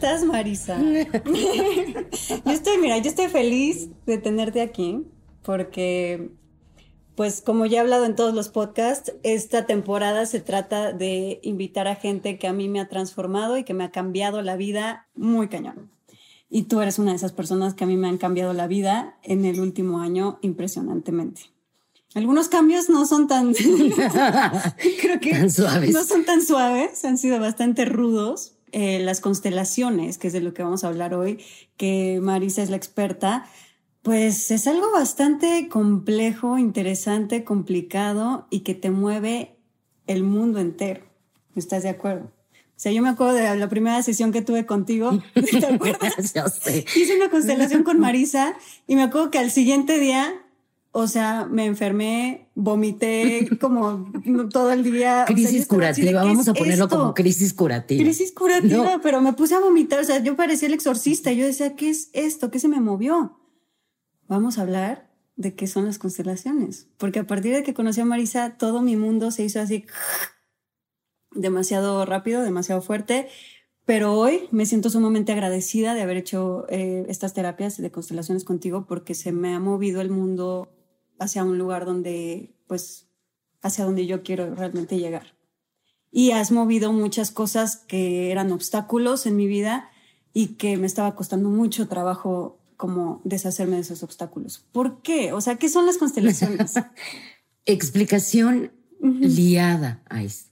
[0.00, 0.80] ¿Cómo estás, Marisa?
[0.80, 5.04] yo estoy, mira, yo estoy feliz de tenerte aquí
[5.42, 6.30] porque,
[7.16, 11.88] pues, como ya he hablado en todos los podcasts, esta temporada se trata de invitar
[11.88, 15.08] a gente que a mí me ha transformado y que me ha cambiado la vida
[15.16, 15.90] muy cañón.
[16.48, 19.18] Y tú eres una de esas personas que a mí me han cambiado la vida
[19.24, 21.42] en el último año impresionantemente.
[22.14, 23.52] Algunos cambios no son tan,
[25.00, 25.92] creo que suaves.
[25.92, 30.54] no son tan suaves, han sido bastante rudos, eh, las constelaciones, que es de lo
[30.54, 31.38] que vamos a hablar hoy,
[31.76, 33.46] que Marisa es la experta,
[34.02, 39.56] pues es algo bastante complejo, interesante, complicado y que te mueve
[40.06, 41.02] el mundo entero.
[41.54, 42.30] ¿Estás de acuerdo?
[42.78, 46.14] O sea, yo me acuerdo de la primera sesión que tuve contigo, ¿te acuerdas?
[46.96, 48.54] Hice una constelación con Marisa
[48.86, 50.32] y me acuerdo que al siguiente día
[50.90, 54.10] o sea, me enfermé, vomité como
[54.50, 55.24] todo el día.
[55.26, 58.02] Crisis curativa, vamos a ponerlo como crisis curativa.
[58.02, 61.76] Crisis curativa, pero me puse a vomitar, o sea, yo parecía el exorcista, yo decía,
[61.76, 62.50] ¿qué es esto?
[62.50, 63.38] ¿Qué se me movió?
[64.26, 68.04] Vamos a hablar de qué son las constelaciones, porque a partir de que conocí a
[68.04, 69.86] Marisa, todo mi mundo se hizo así
[71.32, 73.28] demasiado rápido, demasiado fuerte.
[73.84, 78.84] Pero hoy me siento sumamente agradecida de haber hecho eh, estas terapias de constelaciones contigo
[78.86, 80.68] porque se me ha movido el mundo
[81.18, 83.06] hacia un lugar donde, pues,
[83.62, 85.34] hacia donde yo quiero realmente llegar.
[86.10, 89.90] Y has movido muchas cosas que eran obstáculos en mi vida
[90.32, 94.64] y que me estaba costando mucho trabajo como deshacerme de esos obstáculos.
[94.72, 95.32] ¿Por qué?
[95.32, 96.74] O sea, ¿qué son las constelaciones?
[97.66, 100.46] Explicación liada, Ice.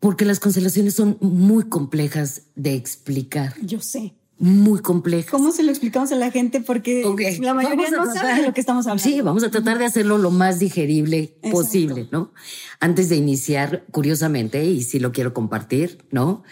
[0.00, 3.54] Porque las constelaciones son muy complejas de explicar.
[3.62, 5.30] Yo sé muy complejas.
[5.30, 6.60] ¿Cómo se lo explicamos a la gente?
[6.60, 7.04] Porque
[7.40, 9.02] la mayoría no sabe de lo que estamos hablando.
[9.02, 12.32] Sí, vamos a tratar de hacerlo lo más digerible posible, ¿no?
[12.80, 16.42] Antes de iniciar, curiosamente, y si lo quiero compartir, ¿no?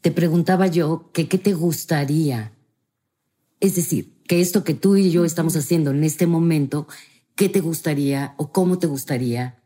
[0.00, 2.52] Te preguntaba yo que qué te gustaría.
[3.60, 6.86] Es decir, que esto que tú y yo estamos haciendo en este momento,
[7.34, 9.62] ¿qué te gustaría o cómo te gustaría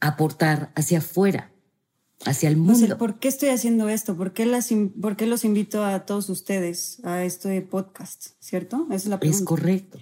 [0.00, 1.51] aportar hacia afuera?
[2.24, 2.98] Hacia el mundo.
[2.98, 4.16] ¿Por qué estoy haciendo esto?
[4.16, 8.30] ¿Por qué, las, ¿Por qué los invito a todos ustedes a este podcast?
[8.40, 8.86] ¿Cierto?
[8.86, 9.42] Esa es la pregunta.
[9.42, 9.98] Es correcto.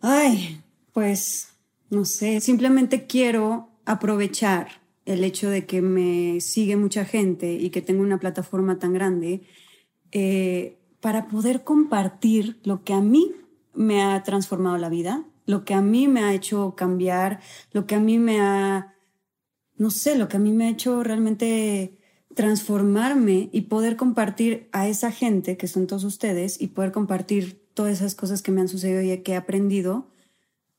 [0.00, 0.60] Ay,
[0.92, 1.48] pues
[1.90, 4.68] no sé, simplemente quiero aprovechar
[5.04, 9.42] el hecho de que me sigue mucha gente y que tengo una plataforma tan grande
[10.10, 13.32] eh, para poder compartir lo que a mí
[13.72, 17.40] me ha transformado la vida, lo que a mí me ha hecho cambiar,
[17.72, 18.95] lo que a mí me ha
[19.78, 21.98] no sé, lo que a mí me ha hecho realmente
[22.34, 27.94] transformarme y poder compartir a esa gente que son todos ustedes y poder compartir todas
[27.94, 30.06] esas cosas que me han sucedido y que he aprendido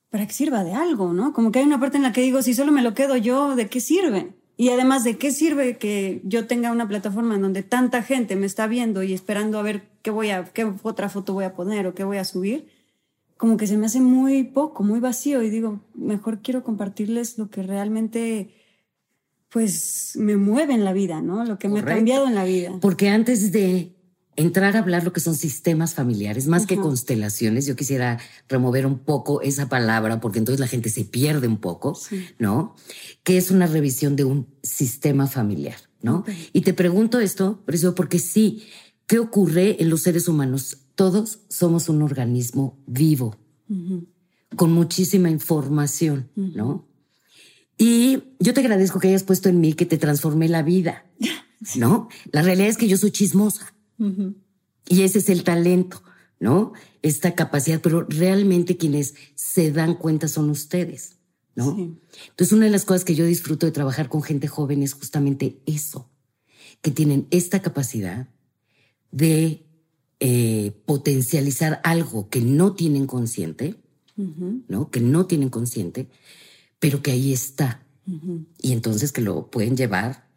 [0.10, 1.34] para que sirva de algo, ¿no?
[1.34, 3.56] Como que hay una parte en la que digo, si solo me lo quedo yo,
[3.56, 4.34] ¿de qué sirve?
[4.56, 8.48] Y además, ¿de qué sirve que yo tenga una plataforma en donde tanta gente me
[8.48, 11.86] está viendo y esperando a ver qué voy a, qué otra foto voy a poner
[11.86, 12.68] o qué voy a subir?
[13.38, 17.52] Como que se me hace muy poco, muy vacío y digo, mejor quiero compartirles lo
[17.52, 18.50] que realmente
[19.50, 21.46] pues me mueve en la vida, ¿no?
[21.46, 22.78] Lo que me ha cambiado en la vida.
[22.82, 23.98] Porque antes de
[24.38, 29.00] entrar a hablar lo que son sistemas familiares, más que constelaciones, yo quisiera remover un
[29.00, 31.98] poco esa palabra, porque entonces la gente se pierde un poco,
[32.38, 32.76] ¿no?
[33.24, 36.24] Que es una revisión de un sistema familiar, ¿no?
[36.54, 37.64] Y te pregunto esto,
[37.96, 38.64] porque sí,
[39.08, 40.78] ¿qué ocurre en los seres humanos?
[40.94, 43.38] Todos somos un organismo vivo,
[44.56, 46.87] con muchísima información, ¿no?
[47.78, 51.06] Y yo te agradezco que hayas puesto en mí que te transformé la vida,
[51.76, 52.10] ¿no?
[52.32, 53.74] La realidad es que yo soy chismosa
[54.88, 56.02] y ese es el talento,
[56.40, 56.74] ¿no?
[57.02, 61.18] Esta capacidad, pero realmente quienes se dan cuenta son ustedes,
[61.56, 61.76] ¿no?
[62.30, 65.60] Entonces, una de las cosas que yo disfruto de trabajar con gente joven es justamente
[65.66, 66.10] eso,
[66.82, 68.28] que tienen esta capacidad
[69.12, 69.66] de
[70.20, 73.76] eh, potencializar algo que no tienen consciente,
[74.16, 74.90] ¿no?
[74.90, 76.08] Que no tienen consciente,
[76.80, 77.84] pero que ahí está.
[78.62, 80.30] Y entonces que lo pueden llevar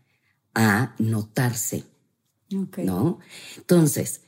[0.54, 1.84] a notarse.
[2.78, 3.20] ¿No?
[3.56, 4.22] Entonces,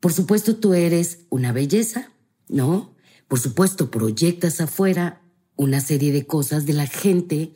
[0.00, 2.10] por supuesto, tú eres una belleza,
[2.48, 2.94] ¿no?
[3.28, 5.22] Por supuesto, proyectas afuera
[5.54, 7.52] una serie de cosas de la gente,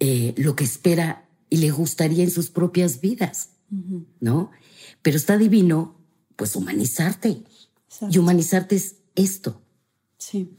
[0.00, 3.50] eh, lo que espera y le gustaría en sus propias vidas,
[4.20, 4.50] ¿no?
[5.02, 5.96] Pero está divino,
[6.34, 7.44] pues, humanizarte.
[8.10, 9.62] Y humanizarte es esto.
[10.18, 10.50] Sí.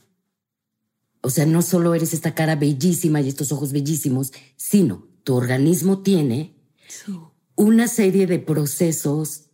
[1.22, 6.00] O sea, no solo eres esta cara bellísima y estos ojos bellísimos, sino tu organismo
[6.00, 6.56] tiene
[7.56, 9.46] una serie de procesos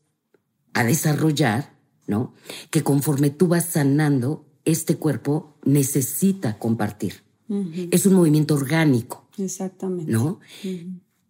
[0.73, 1.75] a desarrollar,
[2.05, 2.33] ¿no?
[2.69, 7.23] Que conforme tú vas sanando, este cuerpo necesita compartir.
[7.91, 9.27] Es un movimiento orgánico.
[9.37, 10.11] Exactamente.
[10.11, 10.39] ¿No?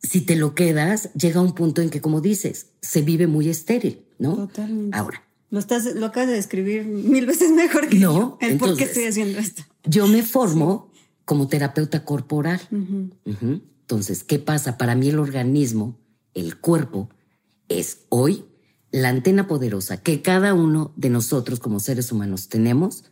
[0.02, 4.06] Si te lo quedas, llega un punto en que, como dices, se vive muy estéril,
[4.20, 4.36] ¿no?
[4.36, 4.98] Totalmente.
[4.98, 5.24] Ahora.
[5.54, 8.38] Lo, estás, lo acabas de describir mil veces mejor que no, yo.
[8.42, 9.62] El por qué estoy haciendo esto.
[9.84, 10.92] Yo me formo
[11.26, 12.60] como terapeuta corporal.
[12.72, 14.80] Entonces, ¿qué pasa?
[14.80, 16.00] Para mí el organismo,
[16.34, 17.12] el cuerpo,
[17.70, 18.46] es hoy
[18.90, 23.12] la antena poderosa que cada uno de nosotros como seres humanos tenemos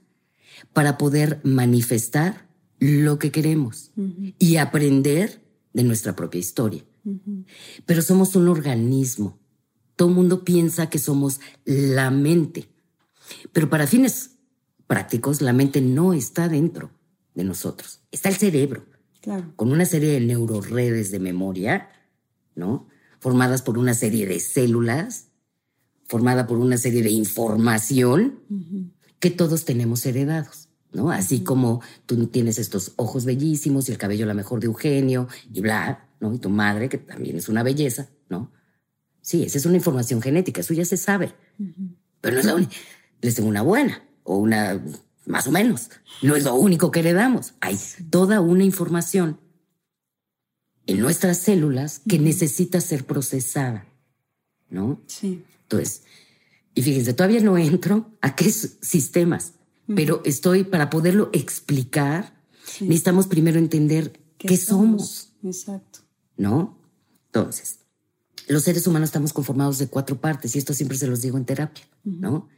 [0.74, 2.50] para poder manifestar
[2.80, 3.92] lo que queremos
[4.40, 5.44] y aprender
[5.74, 6.84] de nuestra propia historia.
[7.86, 9.38] Pero somos un organismo.
[10.02, 12.68] Todo el mundo piensa que somos la mente.
[13.54, 14.32] Pero para fines
[14.88, 16.90] prácticos, la mente no está dentro
[17.36, 18.00] de nosotros.
[18.10, 18.84] Está el cerebro.
[19.56, 21.92] Con una serie de neuroredes de memoria,
[22.56, 22.88] ¿no?
[23.20, 25.28] Formadas por una serie de células,
[26.08, 28.40] formada por una serie de información
[29.20, 30.70] que todos tenemos heredados.
[30.94, 31.12] ¿no?
[31.12, 35.62] Así como tú tienes estos ojos bellísimos y el cabello la mejor de Eugenio y
[35.62, 36.34] bla, ¿no?
[36.34, 38.52] Y tu madre, que también es una belleza, ¿no?
[39.22, 41.34] Sí, esa es una información genética, eso ya se sabe.
[42.22, 42.76] Pero no es la única.
[43.22, 44.82] Les tengo una buena o una
[45.26, 45.90] más o menos.
[46.22, 47.54] No es lo único que heredamos.
[47.62, 47.78] Hay
[48.10, 49.40] toda una información
[50.88, 53.86] en nuestras células que necesita ser procesada,
[54.70, 55.02] ¿no?
[55.08, 55.44] Sí.
[55.64, 56.04] Entonces,
[56.74, 59.54] y fíjense, todavía no entro a qué sistemas
[59.96, 62.34] pero estoy, para poderlo explicar,
[62.80, 65.34] necesitamos primero entender qué, somos?
[65.44, 66.00] Exacto.
[66.38, 66.78] ¿No?
[67.28, 67.80] Entonces,
[68.48, 71.46] los seres humanos estamos conformados de cuatro partes y esto siempre se los digo en
[71.46, 72.50] terapia, ¿no?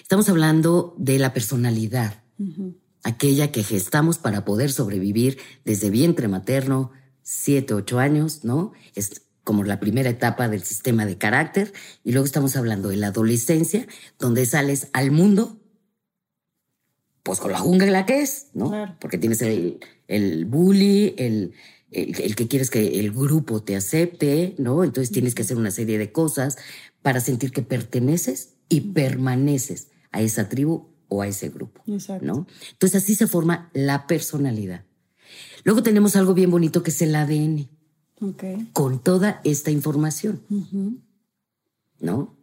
[0.00, 2.22] Estamos hablando de la personalidad,
[3.02, 6.92] aquella que gestamos para poder sobrevivir desde vientre materno,
[7.22, 8.72] siete, ocho años, ¿no?
[8.94, 11.72] Es como la primera etapa del sistema de carácter
[12.04, 13.86] y luego estamos hablando de la adolescencia,
[14.18, 15.58] donde sales al mundo
[17.22, 18.96] pues con la jungla que es, ¿no?
[19.00, 19.78] Porque tienes el,
[20.08, 21.54] el bully, el,
[21.92, 24.84] el, que quieres que el grupo te acepte, ¿no?
[24.84, 26.56] Entonces tienes que hacer una serie de cosas
[27.02, 32.46] para sentir que perteneces y permaneces a esa tribu o a ese grupo, ¿no?
[32.72, 34.84] Entonces así se forma la personalidad.
[35.64, 37.68] Luego tenemos algo bien bonito que es el ADN.
[38.72, 40.42] Con toda esta información,
[41.98, 42.36] ¿no?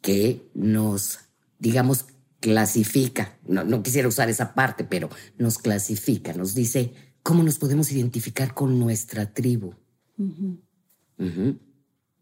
[0.00, 1.20] Que nos,
[1.58, 2.06] digamos,
[2.40, 5.08] clasifica, no, quisiera usar esa parte, pero
[5.38, 9.74] nos clasifica, nos dice cómo nos podemos identificar con nuestra tribu.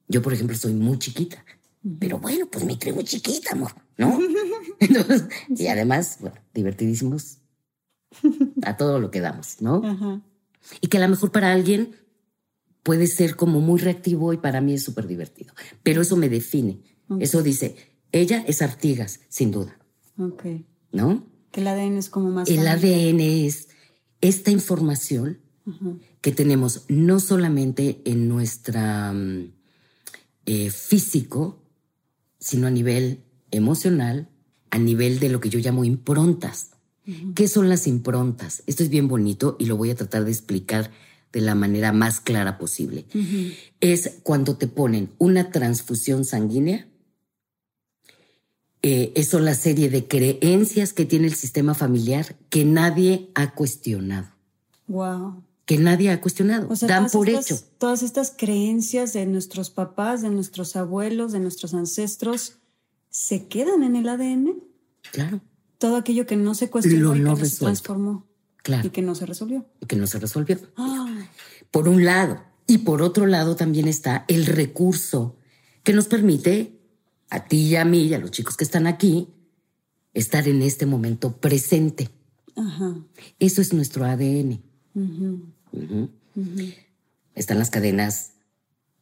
[0.08, 1.44] Yo, por ejemplo, soy muy chiquita,
[1.99, 4.19] pero bueno, pues mi tribu es chiquita, amor, ¿no?
[5.49, 7.38] y además, bueno, divertidísimos
[8.62, 10.23] a todo lo que damos, ¿no?
[10.81, 11.96] Y que a lo mejor para alguien
[12.82, 16.82] puede ser como muy reactivo y para mí es súper divertido, pero eso me define.
[17.19, 17.76] Eso dice,
[18.12, 19.76] ella es Artigas, sin duda.
[20.17, 20.44] Ok.
[20.93, 21.26] ¿No?
[21.50, 22.49] Que el ADN es como más.
[22.49, 23.69] El ADN es
[24.20, 25.38] esta información
[26.20, 29.52] que tenemos no solamente en nuestra mm,
[30.46, 31.62] eh, físico,
[32.38, 33.20] sino a nivel
[33.50, 34.28] emocional,
[34.70, 36.70] a nivel de lo que yo llamo improntas.
[37.34, 38.62] ¿Qué son las improntas?
[38.67, 40.93] Esto es bien bonito y lo voy a tratar de explicar
[41.32, 43.05] de la manera más clara posible.
[43.81, 46.86] Es cuando te ponen una transfusión sanguínea
[48.82, 54.29] eh, eso la serie de creencias que tiene el sistema familiar que nadie ha cuestionado.
[54.87, 55.44] Wow.
[55.67, 56.69] Que nadie ha cuestionado.
[56.81, 57.58] Dan por hecho.
[57.79, 62.56] Todas estas creencias de nuestros papás, de nuestros abuelos, de nuestros ancestros,
[63.10, 64.63] se quedan en el ADN.
[65.13, 65.41] Claro.
[65.79, 68.27] Todo aquello que no se cuestionó y que se transformó.
[68.63, 68.87] Claro.
[68.87, 69.67] Y que no se resolvió.
[69.81, 70.58] Y que no se resolvió.
[71.70, 72.43] Por un lado.
[72.67, 75.37] Y por otro lado también está el recurso
[75.82, 76.80] que nos permite
[77.31, 79.29] a ti y a mí y a los chicos que están aquí,
[80.13, 82.10] estar en este momento presente.
[83.39, 84.60] Eso es nuestro ADN.
[87.34, 88.32] Están las cadenas,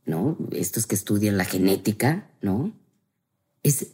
[0.05, 0.37] ¿no?
[0.53, 2.73] Estos que estudian la genética, ¿no?
[3.63, 3.89] Es,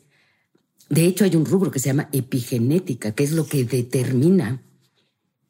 [0.91, 4.63] de hecho, hay un rubro que se llama epigenética, que es lo que determina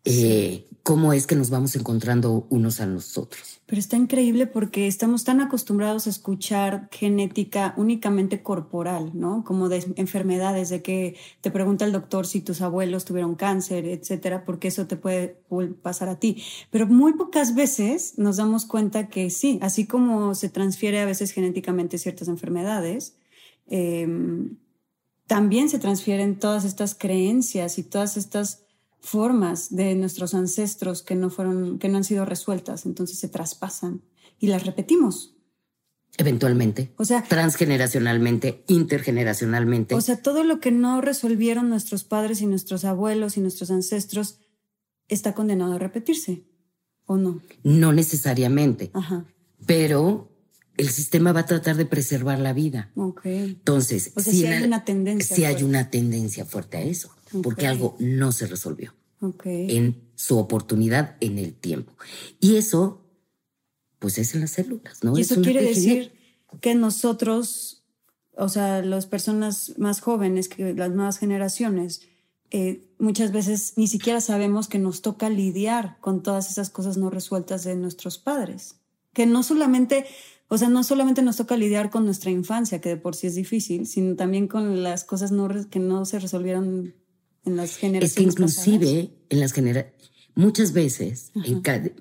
[0.04, 3.62] eh, cómo es que nos vamos encontrando unos a nosotros.
[3.64, 9.44] Pero está increíble porque estamos tan acostumbrados a escuchar genética únicamente corporal, ¿no?
[9.44, 14.44] Como de enfermedades, de que te pregunta el doctor si tus abuelos tuvieron cáncer, etcétera,
[14.44, 15.40] porque eso te puede
[15.80, 16.42] pasar a ti.
[16.70, 21.30] Pero muy pocas veces nos damos cuenta que sí, así como se transfiere a veces
[21.30, 23.16] genéticamente ciertas enfermedades,
[23.68, 24.58] em,
[25.26, 28.63] también se transfieren todas estas creencias y todas estas
[29.04, 34.02] formas de nuestros ancestros que no fueron, que no han sido resueltas, entonces se traspasan
[34.40, 35.36] y las repetimos.
[36.16, 36.94] Eventualmente.
[36.96, 39.94] O sea, transgeneracionalmente, intergeneracionalmente.
[39.94, 44.38] O sea, todo lo que no resolvieron nuestros padres y nuestros abuelos y nuestros ancestros
[45.08, 46.44] está condenado a repetirse,
[47.04, 47.42] ¿o no?
[47.62, 48.90] No necesariamente.
[48.94, 49.26] Ajá.
[49.66, 50.30] Pero
[50.78, 52.90] el sistema va a tratar de preservar la vida.
[52.94, 53.26] Ok.
[53.26, 55.36] Entonces, o sea, si hay una tendencia.
[55.36, 57.10] Si hay una tendencia fuerte a eso,
[57.42, 59.76] porque algo no se resolvió okay.
[59.76, 61.92] en su oportunidad en el tiempo.
[62.40, 63.00] Y eso
[63.98, 65.16] pues es en las células, ¿no?
[65.16, 66.12] Y eso quiere decir
[66.60, 67.84] que nosotros,
[68.36, 72.02] o sea, las personas más jóvenes, que las nuevas generaciones,
[72.50, 77.08] eh, muchas veces ni siquiera sabemos que nos toca lidiar con todas esas cosas no
[77.08, 78.76] resueltas de nuestros padres.
[79.14, 80.04] Que no solamente,
[80.48, 83.36] o sea, no solamente nos toca lidiar con nuestra infancia, que de por sí es
[83.36, 86.94] difícil, sino también con las cosas no, que no se resolvieron
[87.44, 88.10] en las generaciones.
[88.10, 89.94] Es que inclusive en las generaciones
[90.36, 91.30] Muchas veces,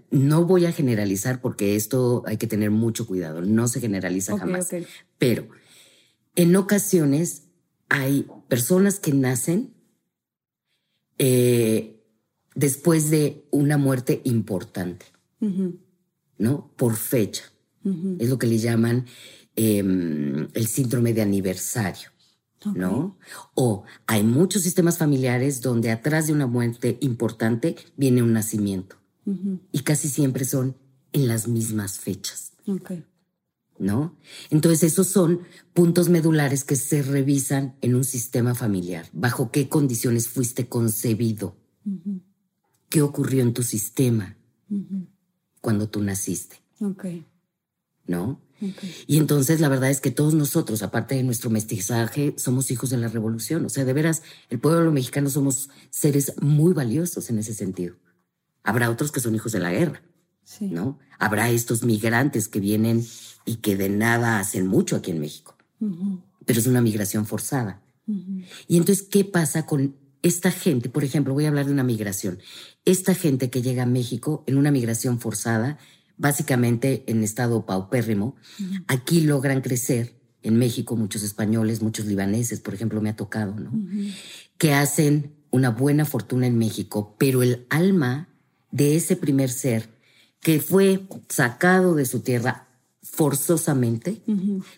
[0.10, 4.70] no voy a generalizar porque esto hay que tener mucho cuidado, no se generaliza jamás,
[5.20, 5.48] pero
[6.36, 7.44] en ocasiones
[7.90, 9.76] hay personas que nacen
[11.20, 12.02] eh,
[12.56, 15.06] después de una muerte importante,
[16.40, 16.72] ¿no?
[16.76, 17.44] Por fecha.
[18.18, 19.06] Es lo que le llaman
[19.56, 22.13] em, el síndrome de aniversario.
[22.76, 23.18] ¿No?
[23.56, 28.98] O hay muchos sistemas familiares donde atrás de una muerte importante viene un nacimiento.
[29.72, 30.76] Y casi siempre son
[31.14, 32.54] en las mismas fechas.
[33.80, 34.16] ¿No?
[34.50, 35.42] Entonces esos son
[35.74, 39.08] puntos medulares que se revisan en un sistema familiar.
[39.14, 41.56] ¿Bajo qué condiciones fuiste concebido?
[42.90, 44.38] ¿Qué ocurrió en tu sistema
[45.62, 46.58] cuando tú naciste?
[48.06, 48.42] ¿No?
[49.08, 52.98] Y entonces la verdad es que todos nosotros, aparte de nuestro mestizaje, somos hijos de
[52.98, 53.66] la revolución.
[53.66, 57.96] O sea, de veras, el pueblo mexicano somos seres muy valiosos en ese sentido.
[58.64, 60.02] Habrá otros que son hijos de la guerra,
[60.62, 61.00] ¿no?
[61.20, 63.06] Habrá estos migrantes que vienen
[63.46, 65.58] y que de nada hacen mucho aquí en México.
[66.46, 67.82] Pero es una migración forzada.
[68.68, 70.90] Y entonces, ¿qué pasa con esta gente?
[70.90, 72.40] Por ejemplo, voy a hablar de una migración.
[72.86, 75.78] Esta gente que llega a México en una migración forzada
[76.24, 78.38] básicamente en estado paupérrimo.
[78.88, 83.72] Aquí logran crecer, en México muchos españoles, muchos libaneses, por ejemplo, me ha tocado, ¿no?
[84.58, 88.30] Que hacen una buena fortuna en México, pero el alma
[88.72, 89.90] de ese primer ser
[90.40, 92.70] que fue sacado de su tierra
[93.02, 94.22] forzosamente,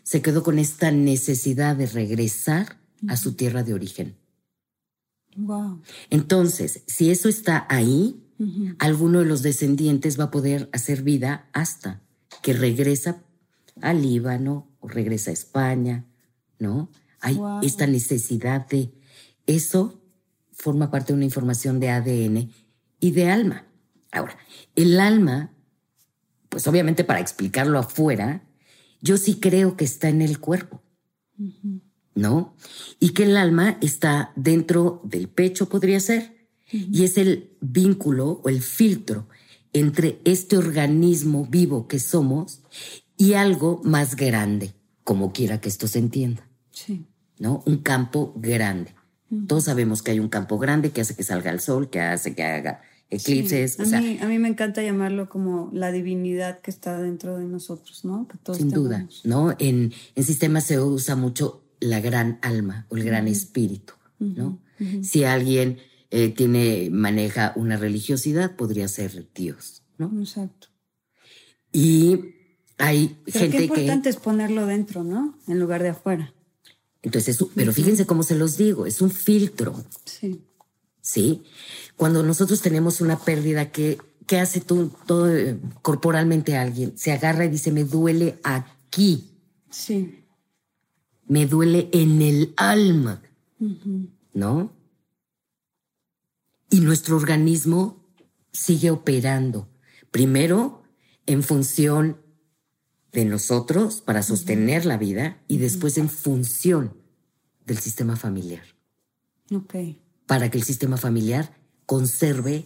[0.01, 4.15] se quedó con esta necesidad de regresar a su tierra de origen.
[5.37, 5.81] Wow.
[6.09, 8.25] Entonces, si eso está ahí,
[8.79, 12.01] alguno de los descendientes va a poder hacer vida hasta
[12.41, 13.23] que regresa
[13.81, 16.05] al Líbano o regresa a España,
[16.59, 16.89] ¿no?
[17.21, 18.91] Hay esta necesidad de
[19.47, 20.01] eso
[20.51, 22.51] forma parte de una información de ADN
[22.99, 23.65] y de alma.
[24.11, 24.37] Ahora,
[24.75, 25.53] el alma,
[26.49, 28.43] pues obviamente para explicarlo afuera,
[29.01, 30.81] yo sí creo que está en el cuerpo,
[32.15, 32.55] ¿no?
[32.99, 36.34] Y que el alma está dentro del pecho, podría ser,
[36.72, 39.27] y es el vínculo o el filtro
[39.74, 42.62] entre este organismo vivo que somos
[43.17, 46.48] y algo más grande, como quiera que esto se entienda.
[46.72, 47.05] Sí.
[47.39, 47.62] ¿No?
[47.65, 48.95] Un campo grande.
[49.48, 52.36] Todos sabemos que hay un campo grande que hace que salga el sol, que hace
[52.36, 53.79] que haga eclipses.
[53.79, 58.05] A, mí, a mí me encanta llamarlo como la divinidad que está dentro de nosotros,
[58.05, 58.27] ¿no?
[58.53, 59.55] sin duda, ¿no?
[59.60, 64.60] En, en sistemas se usa mucho la gran alma o el gran espíritu, ¿no?
[65.01, 65.77] Si alguien
[66.17, 70.17] eh, tiene, maneja una religiosidad, podría ser Dios, ¿no?
[70.22, 70.69] Exacto.
[71.74, 72.36] Y
[72.77, 75.38] hay gente qué importante es ponerlo dentro, ¿no?
[75.45, 76.34] En lugar de afuera.
[77.01, 79.84] Entonces, pero fíjense cómo se los digo, es un filtro.
[80.05, 80.41] Sí.
[81.01, 81.43] Sí.
[81.98, 86.98] Cuando nosotros tenemos una pérdida que, ¿qué hace todo, todo eh, corporalmente alguien?
[86.98, 89.31] Se agarra y dice, me duele aquí.
[89.69, 90.24] Sí.
[91.27, 93.22] Me duele en el alma.
[94.34, 94.72] ¿No?
[96.69, 98.03] Y nuestro organismo
[98.51, 99.69] sigue operando.
[100.12, 100.84] Primero,
[101.25, 102.22] en función
[103.12, 106.98] de nosotros para sostener la vida y después en función
[107.65, 108.63] del sistema familiar.
[109.51, 109.75] Ok.
[110.25, 111.55] Para que el sistema familiar
[111.86, 112.65] conserve,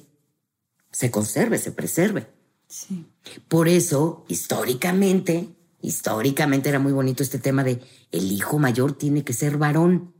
[0.91, 2.27] se conserve, se preserve.
[2.67, 3.05] Sí.
[3.47, 5.49] Por eso, históricamente,
[5.81, 10.13] históricamente era muy bonito este tema de el hijo mayor tiene que ser varón,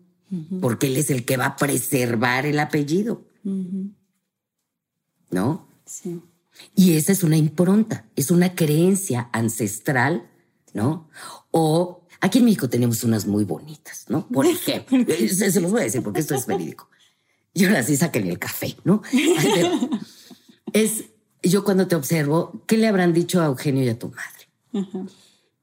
[0.62, 3.26] porque él es el que va a preservar el apellido.
[5.32, 5.68] ¿No?
[5.86, 6.22] Sí.
[6.76, 10.30] Y esa es una impronta, es una creencia ancestral,
[10.74, 11.10] ¿no?
[11.52, 14.28] O aquí en México tenemos unas muy bonitas, ¿no?
[14.28, 16.90] Por ejemplo, se, los voy a decir porque esto es verídico.
[17.54, 19.02] yo ahora sí en el café, ¿no?
[20.74, 21.06] es,
[21.42, 25.08] yo cuando te observo, ¿qué le habrán dicho a Eugenio y a tu madre?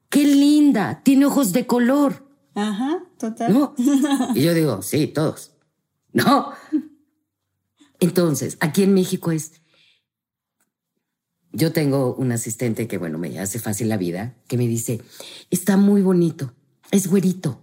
[0.09, 1.01] ¡Qué linda!
[1.03, 2.25] Tiene ojos de color.
[2.55, 3.73] Ajá, total.
[4.35, 5.51] Y yo digo, sí, todos.
[6.13, 6.51] No.
[7.99, 9.53] Entonces, aquí en México es,
[11.51, 15.01] yo tengo un asistente que, bueno, me hace fácil la vida, que me dice,
[15.49, 16.53] está muy bonito,
[16.91, 17.61] es güerito.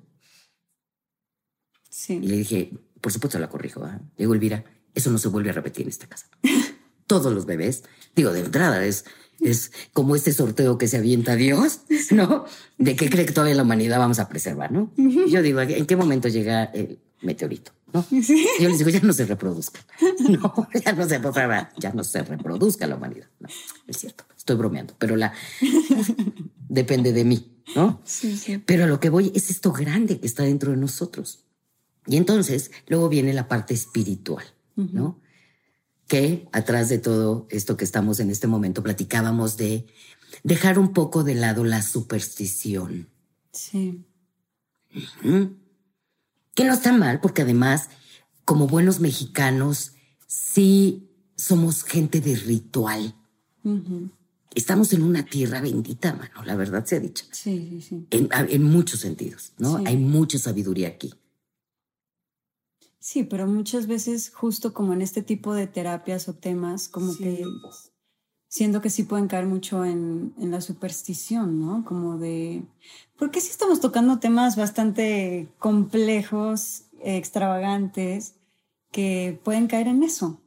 [1.90, 2.14] Sí.
[2.14, 3.86] Y le dije, por supuesto la corrijo.
[3.86, 3.98] ¿eh?
[4.16, 4.64] Digo, Elvira,
[4.94, 6.26] eso no se vuelve a repetir en esta casa.
[7.06, 7.84] Todos los bebés,
[8.16, 9.04] digo, de entrada es,
[9.40, 12.46] es como este sorteo que se avienta Dios, ¿no?
[12.78, 14.90] De qué cree que toda la humanidad vamos a preservar, ¿no?
[14.96, 17.72] Yo digo, ¿en qué momento llega el meteorito?
[17.94, 18.04] ¿No?
[18.10, 19.80] Yo les digo, ya no se reproduzca.
[20.28, 21.20] No, ya no se
[21.78, 23.28] ya no se reproduzca la humanidad.
[23.38, 23.48] No,
[23.86, 25.32] es cierto, estoy bromeando, pero la
[26.68, 28.00] depende de mí, ¿no?
[28.04, 28.58] Sí, sí.
[28.58, 31.44] Pero a lo que voy es esto grande que está dentro de nosotros.
[32.06, 34.44] Y entonces luego viene la parte espiritual,
[34.76, 35.20] ¿no?
[36.06, 39.86] Que atrás de todo esto que estamos en este momento platicábamos de
[40.42, 43.08] dejar un poco de lado la superstición.
[43.52, 44.04] Sí.
[46.54, 47.90] Que no está mal, porque además,
[48.44, 49.92] como buenos mexicanos,
[50.26, 53.14] sí somos gente de ritual.
[54.54, 57.24] Estamos en una tierra bendita, mano, la verdad se ha dicho.
[57.32, 58.06] Sí, sí, sí.
[58.10, 59.82] En, muchos sentidos, ¿no?
[59.84, 61.12] Hay mucha sabiduría aquí.
[63.00, 67.44] Sí, pero muchas veces justo como en este tipo de terapias o temas, como que
[68.54, 71.84] siento que sí pueden caer mucho en, la superstición, ¿no?
[71.84, 72.62] Como de,
[73.18, 78.34] porque sí estamos tocando temas bastante complejos, extravagantes,
[78.92, 80.40] que pueden caer en eso.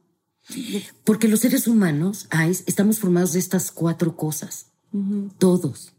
[1.04, 2.28] Porque los seres humanos,
[2.64, 4.68] estamos formados de estas cuatro cosas,
[5.36, 5.92] todos.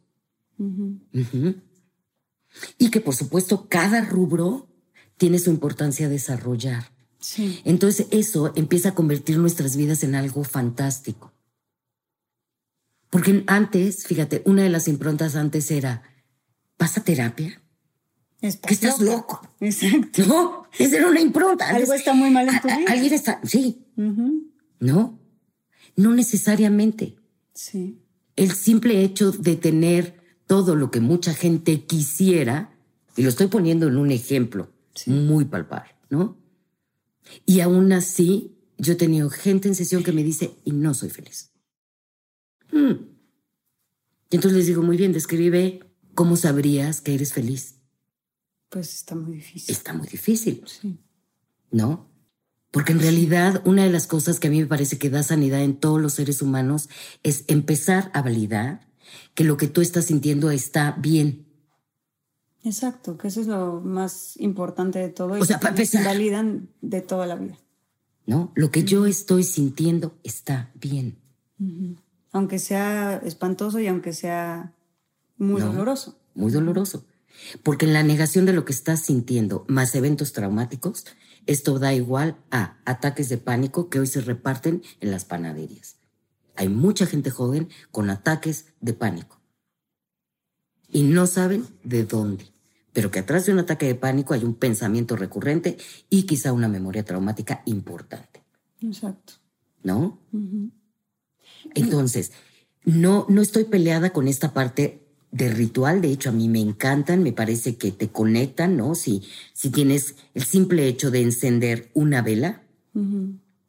[2.80, 4.68] Y que por supuesto cada rubro
[5.18, 6.92] tiene su importancia desarrollar.
[7.20, 7.62] Sí.
[7.66, 11.34] Entonces eso empieza a convertir nuestras vidas en algo fantástico.
[13.10, 16.04] Porque antes, fíjate, una de las improntas antes era,
[16.78, 17.62] ¿vas a terapia?
[18.42, 19.42] Estás que estás loco.
[19.60, 20.26] Exacto.
[20.26, 21.70] No, esa era una impronta.
[21.70, 22.86] Algo está muy mal en tu vida.
[22.88, 23.86] Alguien está, sí.
[24.80, 25.20] No,
[25.96, 27.18] no necesariamente.
[27.54, 28.00] Sí.
[28.36, 32.72] El simple hecho de tener todo lo que mucha gente quisiera,
[33.18, 34.72] y lo estoy poniendo en un ejemplo,
[35.06, 36.38] muy palpable, ¿no?
[37.46, 41.10] Y aún así, yo he tenido gente en sesión que me dice, y no soy
[41.10, 41.49] feliz.
[42.72, 43.10] Hmm.
[44.30, 45.80] Y entonces les digo, muy bien, describe
[46.14, 47.76] cómo sabrías que eres feliz.
[48.70, 49.76] Pues está muy difícil.
[49.76, 50.64] Está muy difícil.
[50.68, 51.00] Sí.
[51.72, 52.10] ¿No?
[52.72, 55.64] Porque en realidad una de las cosas que a mí me parece que da sanidad
[55.64, 56.90] en todos los seres humanos
[57.24, 58.88] es empezar a validar
[59.34, 61.48] que lo que tú estás sintiendo está bien.
[62.64, 65.40] Exacto, que eso es lo más importante de todo.
[65.40, 66.06] O sea, para empezar.
[66.06, 67.58] Validan de toda la vida.
[68.28, 71.18] No, lo que yo estoy sintiendo está bien.
[72.32, 74.74] Aunque sea espantoso y aunque sea
[75.38, 76.20] muy doloroso.
[76.36, 77.06] Muy doloroso.
[77.64, 81.06] Porque en la negación de lo que estás sintiendo, más eventos traumáticos,
[81.46, 85.98] esto da igual a ataques de pánico que hoy se reparten en las panaderías.
[86.56, 89.40] Hay mucha gente joven con ataques de pánico
[90.92, 92.52] y no saben de dónde.
[92.94, 95.78] Pero que atrás de un ataque de pánico hay un pensamiento recurrente
[96.10, 98.44] y quizá una memoria traumática importante.
[98.82, 99.34] Exacto.
[99.84, 100.20] ¿No?
[101.76, 102.32] Entonces,
[102.84, 107.22] no, no estoy peleada con esta parte de ritual, de hecho a mí me encantan,
[107.22, 108.96] me parece que te conectan, ¿no?
[108.96, 112.64] Si, si tienes el simple hecho de encender una vela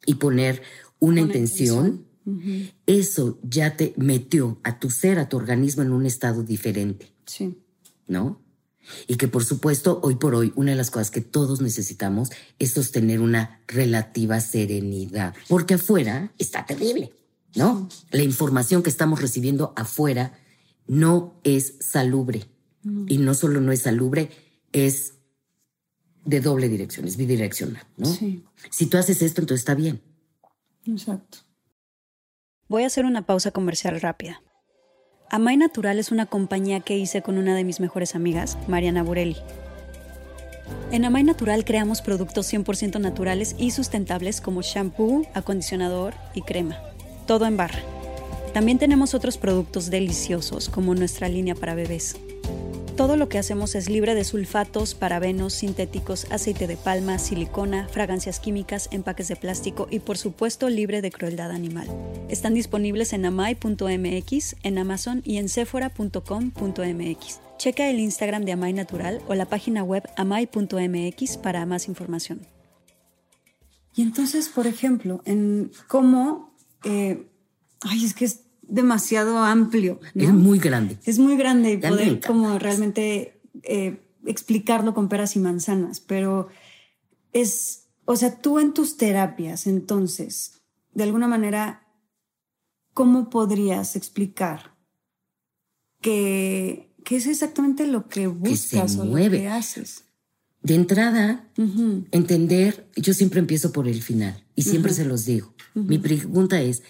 [0.05, 0.63] y poner
[0.99, 2.05] una, intención,
[2.87, 7.11] eso ya te metió a tu ser, a tu organismo en un estado diferente.
[7.25, 7.57] Sí.
[8.07, 8.41] ¿No?
[9.07, 12.71] Y que por supuesto, hoy por hoy, una de las cosas que todos necesitamos es
[12.71, 17.13] sostener una relativa serenidad, porque afuera está terrible,
[17.55, 17.89] ¿no?
[18.11, 20.33] La información que estamos recibiendo afuera
[20.87, 22.47] no es salubre.
[23.07, 24.31] Y no solo no es salubre,
[24.71, 25.13] es
[26.25, 28.07] de doble dirección, es bidireccional, ¿no?
[28.07, 28.43] Sí.
[28.71, 30.01] Si tú haces esto, entonces está bien.
[30.85, 31.39] Exacto.
[32.67, 34.41] Voy a hacer una pausa comercial rápida.
[35.29, 39.37] Amay Natural es una compañía que hice con una de mis mejores amigas, Mariana Burelli.
[40.91, 46.77] En Amay Natural creamos productos 100% naturales y sustentables como shampoo, acondicionador y crema.
[47.25, 47.79] Todo en barra.
[48.53, 52.17] También tenemos otros productos deliciosos como nuestra línea para bebés.
[52.97, 58.39] Todo lo que hacemos es libre de sulfatos, parabenos, sintéticos, aceite de palma, silicona, fragancias
[58.39, 61.87] químicas, empaques de plástico y por supuesto libre de crueldad animal.
[62.29, 67.39] Están disponibles en amai.mx, en Amazon y en sephora.com.mx.
[67.57, 72.41] Checa el Instagram de Amai Natural o la página web amai.mx para más información.
[73.95, 76.50] Y entonces, por ejemplo, en cómo,
[76.83, 77.27] eh,
[77.81, 79.99] ay, es que es demasiado amplio.
[80.15, 80.97] Es muy grande.
[81.05, 86.47] Es muy grande y poder como realmente eh, explicarlo con peras y manzanas, pero
[87.33, 90.61] es, o sea, tú en tus terapias, entonces,
[90.93, 91.87] de alguna manera,
[92.93, 94.75] ¿cómo podrías explicar
[96.01, 100.05] que, es exactamente lo que buscas o lo que haces?
[100.63, 101.49] De entrada,
[102.11, 105.53] entender, yo siempre empiezo por el final y siempre se los digo.
[105.73, 106.83] Mi pregunta es,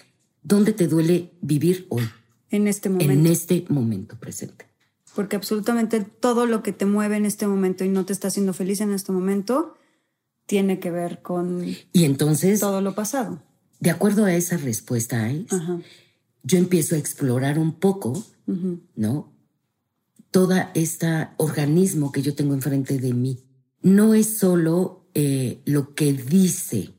[0.43, 2.03] ¿dónde te duele vivir hoy?
[2.49, 3.13] En este momento.
[3.13, 4.65] En este momento presente.
[5.15, 8.53] Porque absolutamente todo lo que te mueve en este momento y no te está haciendo
[8.53, 9.75] feliz en este momento
[10.47, 13.41] tiene que ver con y entonces, todo lo pasado.
[13.79, 15.31] De acuerdo a esa respuesta,
[16.43, 18.21] yo empiezo a explorar un poco,
[18.95, 19.31] ¿no?
[20.29, 23.45] Toda este organismo que yo tengo enfrente de mí
[23.81, 26.93] no es solo eh, lo que dice,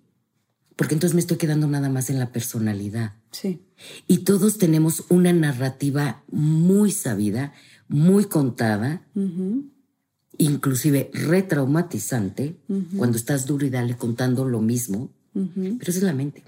[0.76, 3.14] porque entonces me estoy quedando nada más en la personalidad.
[3.30, 3.62] Sí.
[4.06, 7.52] Y todos tenemos una narrativa muy sabida,
[7.88, 9.06] muy contada,
[10.38, 12.56] inclusive retraumatizante,
[12.96, 16.44] cuando estás duro y dale contando lo mismo, pero esa es la mente.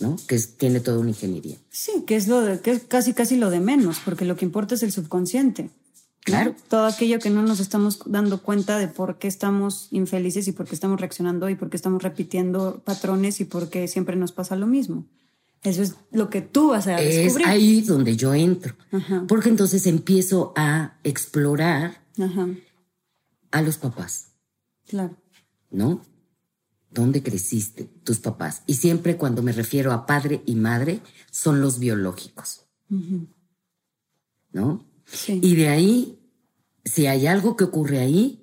[0.00, 0.16] ¿no?
[0.26, 1.56] Que tiene toda una ingeniería.
[1.70, 4.44] Sí, que es lo de, que es casi casi lo de menos, porque lo que
[4.44, 5.70] importa es el subconsciente.
[6.26, 6.56] Claro.
[6.68, 10.66] Todo aquello que no nos estamos dando cuenta de por qué estamos infelices y por
[10.66, 14.56] qué estamos reaccionando y por qué estamos repitiendo patrones y por qué siempre nos pasa
[14.56, 15.06] lo mismo.
[15.62, 17.46] Eso es lo que tú vas a descubrir.
[17.46, 18.74] Es ahí donde yo entro.
[19.28, 22.02] Porque entonces empiezo a explorar
[23.52, 24.32] a los papás.
[24.88, 25.16] Claro.
[25.70, 26.02] ¿No?
[26.90, 27.84] ¿Dónde creciste?
[28.02, 28.64] Tus papás.
[28.66, 32.66] Y siempre cuando me refiero a padre y madre, son los biológicos.
[34.50, 34.85] ¿No?
[35.28, 36.18] Y de ahí,
[36.84, 38.42] si hay algo que ocurre ahí,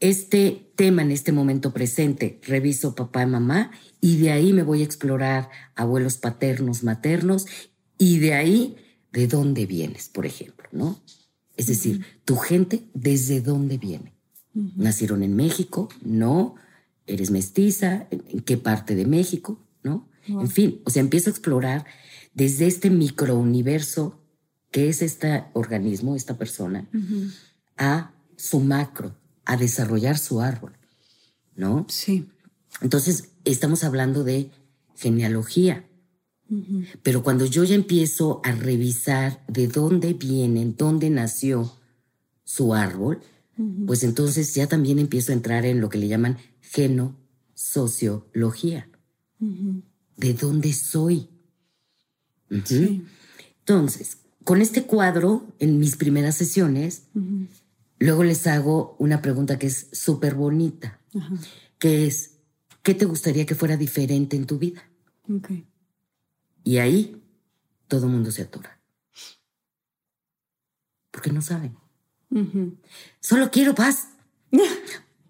[0.00, 3.70] este tema en este momento presente, reviso papá y mamá,
[4.00, 7.46] y de ahí me voy a explorar abuelos paternos, maternos,
[7.98, 8.76] y de ahí,
[9.12, 10.68] ¿de dónde vienes, por ejemplo?
[10.72, 11.00] ¿No?
[11.56, 14.14] Es decir, tu gente, ¿desde dónde viene?
[14.54, 15.88] ¿Nacieron en México?
[16.02, 16.56] No.
[17.06, 18.08] ¿Eres mestiza?
[18.10, 19.60] ¿En qué parte de México?
[19.82, 20.08] ¿No?
[20.26, 21.86] En fin, o sea, empiezo a explorar
[22.34, 24.21] desde este microuniverso
[24.72, 26.88] que es este organismo, esta persona,
[27.76, 30.72] a su macro, a desarrollar su árbol,
[31.54, 31.86] ¿no?
[31.88, 32.28] Sí.
[32.80, 34.50] Entonces, estamos hablando de
[34.96, 35.86] genealogía.
[37.02, 41.72] Pero cuando yo ya empiezo a revisar de dónde viene, dónde nació
[42.44, 43.22] su árbol,
[43.86, 48.90] pues entonces ya también empiezo a entrar en lo que le llaman genosociología.
[49.38, 51.30] ¿De dónde soy?
[52.64, 53.02] Sí.
[53.60, 57.04] Entonces, con este cuadro, en mis primeras sesiones,
[57.98, 61.00] luego les hago una pregunta que es súper bonita,
[61.78, 62.38] que es,
[62.82, 64.82] ¿qué te gustaría que fuera diferente en tu vida?
[66.64, 67.22] Y ahí
[67.88, 68.80] todo el mundo se atora.
[71.10, 71.76] Porque no saben.
[73.20, 74.08] Solo quiero paz.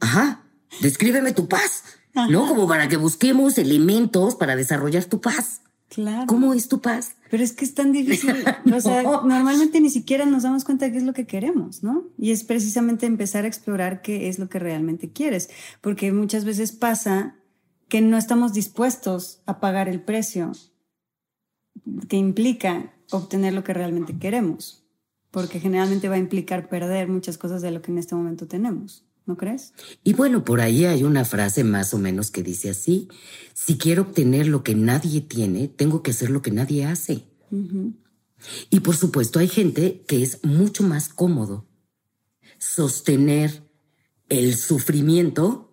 [0.00, 0.44] Ajá,
[0.80, 1.84] descríbeme tu paz.
[2.14, 2.46] ¿No?
[2.46, 5.62] Como para que busquemos elementos para desarrollar tu paz.
[5.88, 6.26] Claro.
[6.26, 7.16] ¿Cómo es tu paz?
[7.32, 8.44] Pero es que es tan difícil.
[8.74, 12.10] O sea, normalmente ni siquiera nos damos cuenta de qué es lo que queremos, ¿no?
[12.18, 15.48] Y es precisamente empezar a explorar qué es lo que realmente quieres.
[15.80, 17.36] Porque muchas veces pasa
[17.88, 20.52] que no estamos dispuestos a pagar el precio
[22.06, 24.84] que implica obtener lo que realmente queremos.
[25.30, 29.06] Porque generalmente va a implicar perder muchas cosas de lo que en este momento tenemos.
[29.26, 29.72] ¿No crees?
[30.02, 33.08] Y bueno, por ahí hay una frase más o menos que dice así,
[33.54, 37.24] si quiero obtener lo que nadie tiene, tengo que hacer lo que nadie hace.
[38.70, 41.66] Y por supuesto hay gente que es mucho más cómodo
[42.58, 43.62] sostener
[44.28, 45.72] el sufrimiento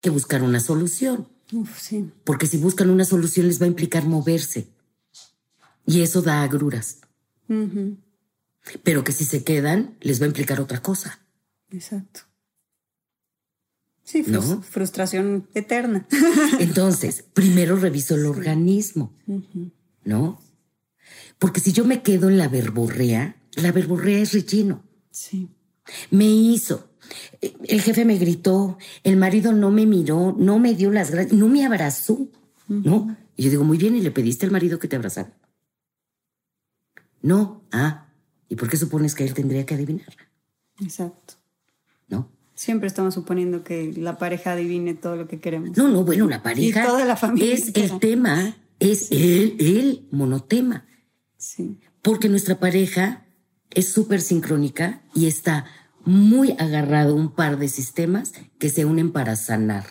[0.00, 1.28] que buscar una solución.
[1.76, 2.10] sí.
[2.24, 4.68] Porque si buscan una solución les va a implicar moverse.
[5.86, 7.00] Y eso da agruras
[8.82, 11.20] pero que si se quedan les va a implicar otra cosa.
[11.70, 12.20] Exacto.
[14.02, 16.06] Sí, frustración eterna.
[16.60, 19.12] Entonces, primero reviso el organismo,
[20.04, 20.40] ¿no?
[21.40, 24.84] Porque si yo me quedo en la verborrea, la verborrea es relleno.
[25.10, 25.48] Sí.
[26.10, 26.88] Me hizo.
[27.64, 31.48] El jefe me gritó, el marido no me miró, no me dio las gracias, no
[31.48, 32.28] me abrazó,
[32.68, 33.16] ¿no?
[33.36, 35.36] Y yo digo, muy bien, ¿y le pediste al marido que te abrazara?
[37.22, 38.05] No, ah,
[38.48, 40.16] ¿Y por qué supones que él tendría que adivinar?
[40.80, 41.34] Exacto.
[42.08, 42.30] ¿No?
[42.54, 45.76] Siempre estamos suponiendo que la pareja adivine todo lo que queremos.
[45.76, 46.82] No, no, bueno, la pareja.
[46.82, 47.52] Y toda la familia.
[47.52, 50.86] Es el tema, es el, el monotema.
[51.36, 51.80] Sí.
[52.02, 53.26] Porque nuestra pareja
[53.70, 55.66] es súper sincrónica y está
[56.04, 59.84] muy agarrado un par de sistemas que se unen para sanar.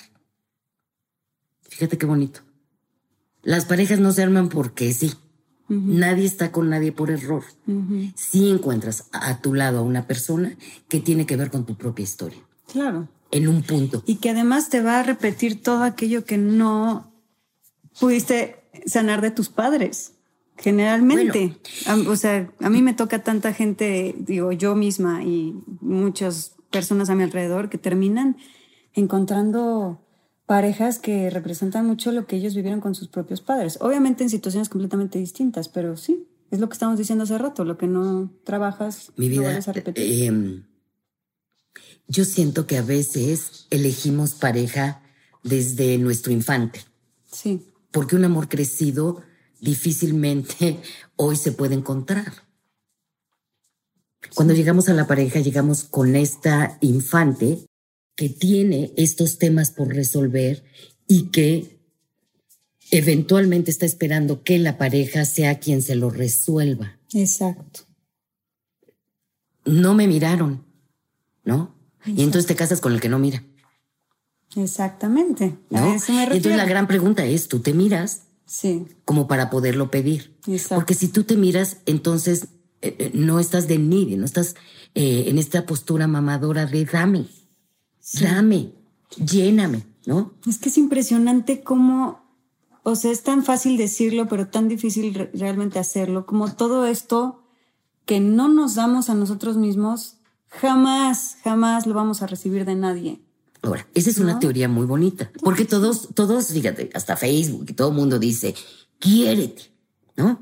[1.61, 2.39] Fíjate qué bonito.
[3.43, 5.13] Las parejas no se arman porque sí.
[5.67, 7.43] Nadie está con nadie por error.
[8.15, 10.55] Si encuentras a tu lado a una persona
[10.87, 12.39] que tiene que ver con tu propia historia.
[12.71, 13.07] Claro.
[13.31, 14.03] En un punto.
[14.05, 17.11] Y que además te va a repetir todo aquello que no
[17.99, 20.11] pudiste sanar de tus padres.
[20.57, 21.57] Generalmente.
[22.07, 27.15] o sea, a mí me toca tanta gente, digo, yo misma y muchas personas a
[27.15, 28.37] mi alrededor que terminan
[28.93, 30.04] encontrando
[30.45, 33.77] parejas que representan mucho lo que ellos vivieron con sus propios padres.
[33.81, 37.77] Obviamente en situaciones completamente distintas, pero sí, es lo que estamos diciendo hace rato, lo
[37.77, 40.23] que no trabajas, Mi vida, a repetir.
[40.23, 40.63] Em,
[42.07, 45.01] yo siento que a veces elegimos pareja
[45.43, 46.81] desde nuestro infante.
[47.31, 47.65] Sí.
[47.91, 49.23] Porque un amor crecido
[49.59, 50.79] difícilmente
[51.15, 52.45] hoy se puede encontrar.
[54.33, 57.64] Cuando llegamos a la pareja, llegamos con esta infante
[58.15, 60.63] que tiene estos temas por resolver
[61.07, 61.79] y que
[62.91, 66.97] eventualmente está esperando que la pareja sea quien se lo resuelva.
[67.13, 67.81] Exacto.
[69.65, 70.65] No me miraron,
[71.43, 71.75] ¿no?
[72.05, 73.43] Y entonces te casas con el que no mira.
[74.55, 75.57] Exactamente.
[75.69, 75.89] ¿No?
[75.89, 78.27] y entonces la gran pregunta es, ¿tú te miras?
[78.45, 78.85] Sí.
[79.03, 80.37] Como para poderlo pedir.
[80.47, 80.75] Exacto.
[80.75, 82.47] Porque si tú te miras, entonces
[82.81, 84.55] eh, eh, no estás de need, no estás
[84.93, 87.25] eh, en esta postura mamadora de dame
[88.13, 88.73] dame,
[89.17, 90.33] lléname, ¿no?
[90.47, 92.21] Es que es impresionante cómo,
[92.83, 97.43] o sea, es tan fácil decirlo, pero tan difícil realmente hacerlo, como todo esto
[98.05, 103.21] que no nos damos a nosotros mismos, jamás, jamás lo vamos a recibir de nadie.
[103.61, 107.89] Ahora, esa es una teoría muy bonita, porque todos, todos, fíjate, hasta Facebook y todo
[107.89, 108.53] el mundo dice,
[108.99, 109.71] quiérete,
[110.15, 110.39] ¿no?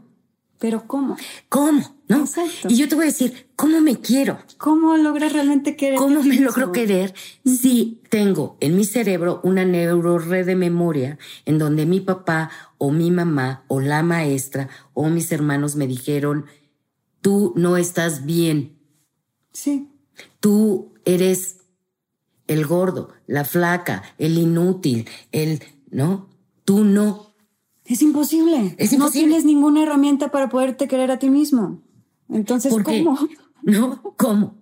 [0.64, 1.18] Pero ¿cómo?
[1.50, 1.94] ¿Cómo?
[2.08, 2.20] ¿No?
[2.22, 2.70] Exacto.
[2.70, 4.40] Y yo te voy a decir, ¿cómo me quiero?
[4.58, 6.00] ¿Cómo logras realmente querer?
[6.00, 11.86] ¿Cómo me logro querer si tengo en mi cerebro una neurored de memoria en donde
[11.86, 16.46] mi papá o mi mamá o la maestra o mis hermanos me dijeron,
[17.20, 18.80] tú no estás bien.
[19.52, 19.90] Sí.
[20.40, 21.58] Tú eres
[22.48, 26.30] el gordo, la flaca, el inútil, el, ¿no?
[26.64, 27.33] Tú no.
[27.86, 28.76] Es imposible.
[28.98, 31.82] No tienes ninguna herramienta para poderte querer a ti mismo.
[32.30, 33.18] Entonces, ¿cómo?
[33.64, 34.02] ¿No?
[34.18, 34.62] ¿Cómo?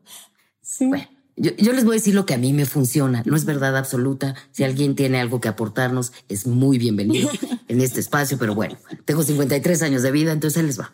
[0.62, 0.88] Sí.
[0.88, 3.24] Bueno, yo, les voy a decir lo que a mí me funciona.
[3.26, 4.36] No es verdad absoluta.
[4.52, 7.30] Si alguien tiene algo que aportarnos, es muy bienvenido
[7.68, 8.38] en este espacio.
[8.38, 10.94] Pero bueno, tengo 53 años de vida, entonces les va.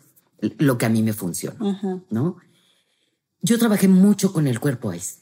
[0.57, 2.37] Lo que a mí me funciona, ¿no?
[3.41, 5.21] Yo trabajé mucho con el cuerpo Ice.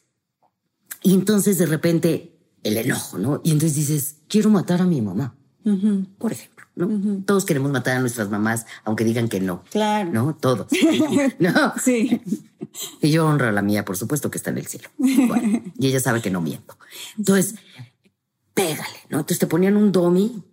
[1.04, 3.41] Y entonces de repente el enojo, ¿no?
[3.44, 5.36] Y entonces dices, quiero matar a mi mamá,
[6.18, 6.55] por ejemplo.
[6.75, 7.23] ¿No?
[7.25, 9.63] Todos queremos matar a nuestras mamás, aunque digan que no.
[9.71, 10.11] Claro.
[10.11, 10.35] ¿No?
[10.35, 10.67] Todos.
[11.39, 11.73] ¿No?
[11.81, 12.21] Sí.
[13.01, 14.89] Y yo honro a la mía, por supuesto, que está en el cielo.
[14.97, 16.77] y ella sabe que no miento.
[17.17, 17.55] Entonces,
[18.53, 19.19] pégale, ¿no?
[19.19, 20.43] Entonces te ponían un domi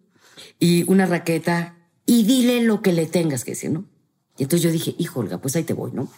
[0.58, 3.86] y una raqueta y dile lo que le tengas que decir, ¿no?
[4.38, 6.08] Y entonces yo dije, hijo, Olga, pues ahí te voy, ¿no?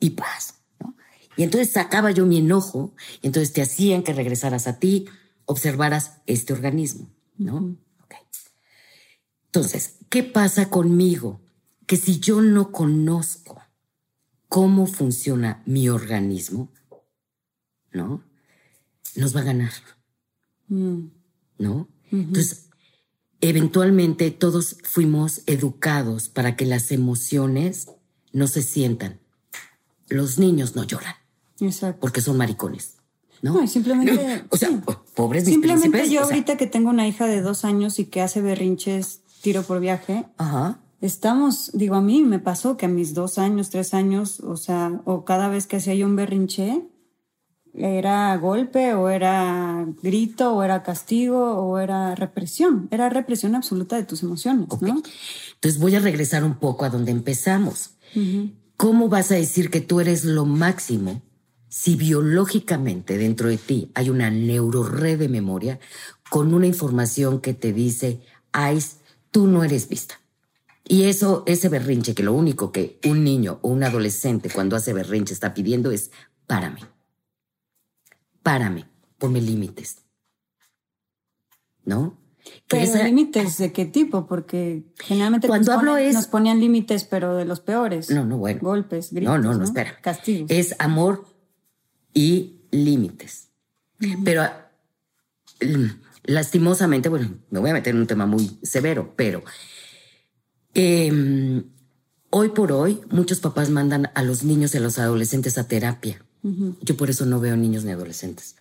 [0.00, 0.94] Y paz, ¿no?
[1.36, 5.06] Y entonces sacaba yo mi enojo y entonces te hacían que regresaras a ti,
[5.46, 7.76] observaras este organismo, ¿no?
[9.54, 11.40] Entonces, ¿qué pasa conmigo?
[11.86, 13.62] Que si yo no conozco
[14.48, 16.72] cómo funciona mi organismo,
[17.92, 18.24] ¿no?
[19.14, 19.70] Nos va a ganar.
[20.66, 21.06] Mm.
[21.58, 21.88] ¿No?
[22.10, 22.68] Entonces,
[23.40, 27.86] eventualmente todos fuimos educados para que las emociones
[28.32, 29.20] no se sientan.
[30.08, 31.14] Los niños no lloran.
[31.60, 32.00] Exacto.
[32.00, 32.96] Porque son maricones.
[33.40, 34.46] No, simplemente.
[34.48, 34.70] o sea,
[35.14, 39.20] pobres Simplemente yo ahorita que tengo una hija de dos años y que hace berrinches
[39.44, 40.24] tiro por viaje.
[40.38, 40.80] Ajá.
[41.02, 45.02] Estamos, digo, a mí me pasó que a mis dos años, tres años, o sea,
[45.04, 46.88] o cada vez que hacía yo un berrinche,
[47.74, 52.88] era golpe o era grito o era castigo o era represión.
[52.90, 55.02] Era represión absoluta de tus emociones, ¿no?
[55.54, 57.90] Entonces voy a regresar un poco a donde empezamos.
[58.78, 61.20] ¿Cómo vas a decir que tú eres lo máximo
[61.68, 65.80] si biológicamente dentro de ti hay una neurored de memoria
[66.30, 68.20] con una información que te dice,
[68.72, 69.03] Ice,
[69.34, 70.20] tú no eres vista.
[70.84, 74.92] Y eso, ese berrinche, que lo único que un niño o un adolescente cuando hace
[74.92, 76.12] berrinche está pidiendo es,
[76.46, 76.82] párame.
[78.44, 80.02] Párame, ponme límites.
[81.84, 82.16] ¿No?
[82.68, 87.44] Pero límites de qué tipo, porque generalmente cuando hablo es nos ponían límites, pero de
[87.44, 88.10] los peores.
[88.10, 88.60] No, no, bueno.
[88.62, 89.34] Golpes, gritos.
[89.34, 89.98] No, no, no, espera.
[90.00, 90.48] Castigos.
[90.48, 91.24] Es amor
[92.12, 93.48] y límites.
[94.24, 94.44] Pero
[96.24, 99.42] lastimosamente, bueno, me voy a meter en un tema muy severo, pero
[100.74, 101.64] em,
[102.30, 106.24] hoy por hoy muchos papás mandan a los niños y a los adolescentes a terapia
[106.82, 108.56] Yo por eso no veo niños ni adolescentes.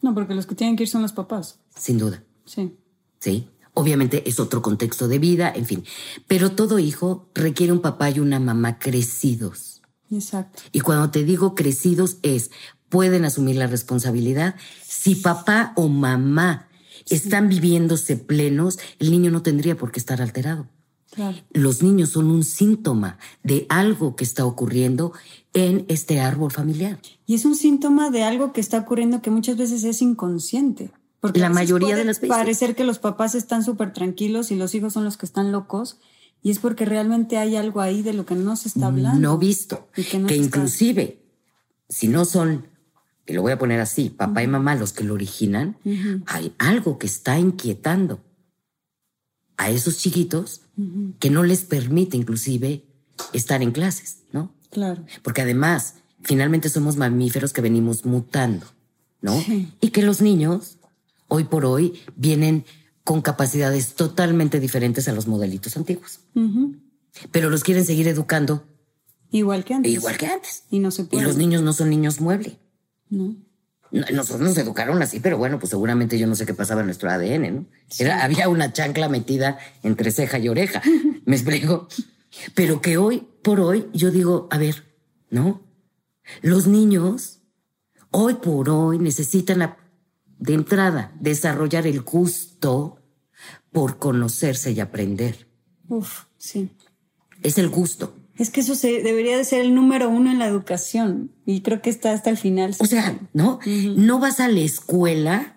[0.00, 1.58] No, porque los que tienen que ir son los papás.
[1.76, 2.22] Sin duda.
[2.44, 2.76] Sí.
[3.20, 3.48] Sí.
[3.74, 5.84] Obviamente es otro contexto de vida, en fin.
[6.26, 9.82] Pero todo hijo requiere un papá y una mamá crecidos.
[10.10, 10.62] Exacto.
[10.72, 12.50] Y cuando te digo crecidos es,
[12.88, 14.54] pueden asumir la responsabilidad.
[14.82, 16.67] Si papá o mamá
[17.08, 20.68] están viviéndose plenos, el niño no tendría por qué estar alterado.
[21.52, 25.12] Los niños son un síntoma de algo que está ocurriendo
[25.52, 27.00] en este árbol familiar.
[27.26, 30.92] Y es un síntoma de algo que está ocurriendo que muchas veces es inconsciente.
[31.20, 32.36] Porque la mayoría de las veces.
[32.36, 35.98] Parecer que los papás están súper tranquilos y los hijos son los que están locos.
[36.42, 39.18] Y es porque realmente hay algo ahí de lo que no se está hablando.
[39.18, 39.88] No visto.
[39.92, 41.20] que, inclusive,
[41.88, 42.67] si no son, y
[43.34, 45.76] lo voy a poner así, papá y mamá los que lo originan,
[46.26, 48.24] hay algo que está inquietando
[49.56, 50.62] a esos chiquitos
[51.18, 52.84] que no les permite inclusive
[53.32, 54.54] estar en clases, ¿no?
[54.70, 55.04] Claro.
[55.22, 58.66] Porque además, finalmente somos mamíferos que venimos mutando,
[59.20, 59.42] ¿no?
[59.80, 60.78] Y que los niños,
[61.26, 62.64] hoy por hoy, vienen
[63.04, 66.20] con capacidades totalmente diferentes a los modelitos antiguos.
[67.32, 68.64] Pero los quieren seguir educando.
[69.30, 69.92] Igual que antes.
[69.92, 70.64] Igual que antes.
[70.70, 71.22] Y no se puede.
[71.22, 72.58] Y los niños no son niños mueble.
[73.10, 73.36] No.
[73.90, 77.10] Nosotros nos educaron así, pero bueno, pues seguramente yo no sé qué pasaba en nuestro
[77.10, 77.66] ADN, ¿no?
[77.98, 80.82] Era, había una chancla metida entre ceja y oreja,
[81.24, 81.88] me explico.
[82.54, 84.84] Pero que hoy por hoy yo digo, a ver,
[85.30, 85.62] ¿no?
[86.42, 87.40] Los niños
[88.10, 89.74] hoy por hoy necesitan
[90.38, 92.98] de entrada desarrollar el gusto
[93.72, 95.48] por conocerse y aprender.
[95.88, 96.70] Uf, sí.
[97.42, 98.14] Es el gusto.
[98.38, 101.82] Es que eso se, debería de ser el número uno en la educación y creo
[101.82, 102.74] que está hasta el final.
[102.78, 103.58] O sea, ¿no?
[103.96, 105.56] No vas a la escuela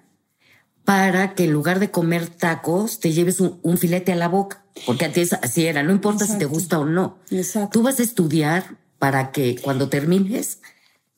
[0.83, 5.05] para que en lugar de comer tacos te lleves un, filete a la boca, porque
[5.05, 7.19] a ti así era, no importa si te gusta o no.
[7.29, 7.79] Exacto.
[7.79, 10.59] Tú vas a estudiar para que cuando termines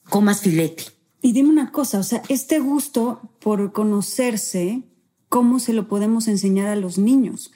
[0.10, 0.84] comas filete.
[1.22, 4.84] Y dime una cosa, o sea, este gusto por conocerse,
[5.30, 7.52] ¿cómo se lo podemos enseñar a los niños?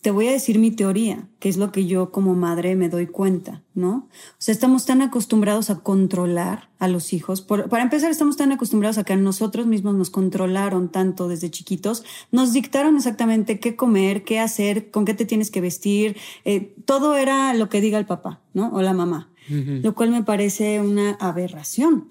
[0.00, 3.06] Te voy a decir mi teoría, que es lo que yo como madre me doy
[3.06, 4.08] cuenta, ¿no?
[4.30, 7.42] O sea, estamos tan acostumbrados a controlar a los hijos.
[7.42, 12.02] para empezar, estamos tan acostumbrados a que a nosotros mismos nos controlaron tanto desde chiquitos,
[12.32, 16.16] nos dictaron exactamente qué comer, qué hacer, con qué te tienes que vestir.
[16.46, 18.72] Eh, todo era lo que diga el papá, ¿no?
[18.72, 22.08] O la mamá, lo cual me parece una aberración.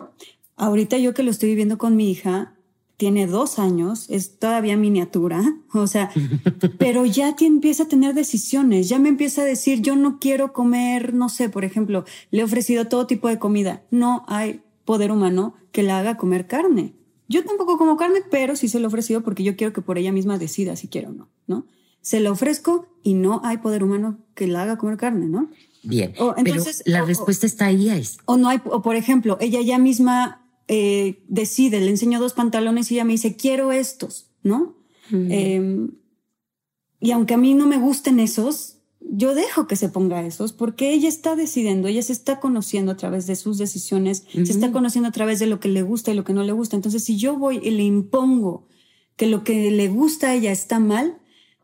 [0.57, 2.53] Ahorita yo que lo estoy viviendo con mi hija,
[2.99, 5.41] tiene dos años, es todavía miniatura,
[5.73, 6.11] o sea,
[6.77, 11.13] pero ya empieza a tener decisiones, ya me empieza a decir, yo no quiero comer,
[11.13, 15.55] no sé, por ejemplo, le he ofrecido todo tipo de comida, no hay poder humano
[15.71, 16.93] que la haga comer carne.
[17.29, 19.97] Yo tampoco como carne, pero sí se lo he ofrecido porque yo quiero que por
[19.97, 21.65] ella misma decida si quiere o no, ¿no?
[22.01, 25.49] Se lo ofrezco y no hay poder humano que la haga comer carne, ¿no?
[25.83, 28.03] Bien, entonces, pero la respuesta está ahí.
[28.25, 32.91] O no hay, o por ejemplo, ella ya misma eh, decide, le enseño dos pantalones
[32.91, 34.77] y ella me dice, quiero estos, ¿no?
[35.11, 35.95] Em,
[36.99, 40.93] y aunque a mí no me gusten esos, yo dejo que se ponga esos porque
[40.93, 45.09] ella está decidiendo, ella se está conociendo a través de sus decisiones, se está conociendo
[45.09, 46.75] a través de lo que le gusta y lo que no le gusta.
[46.75, 48.67] Entonces, si yo voy y le impongo
[49.15, 51.18] que lo que le gusta a ella está mal,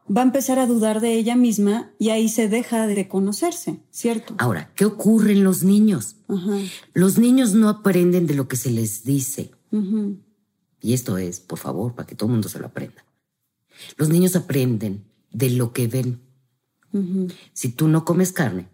[0.10, 4.36] va a empezar a dudar de ella misma y ahí se deja de conocerse, ¿cierto?
[4.38, 6.18] Ahora, ¿qué ocurre en los niños?
[6.94, 9.52] Los niños no aprenden de lo que se les dice.
[10.82, 13.04] Y esto es, por favor, para que todo el mundo se lo aprenda.
[13.98, 16.22] Los niños aprenden de lo que ven.
[17.54, 18.70] Si tú no comes carne,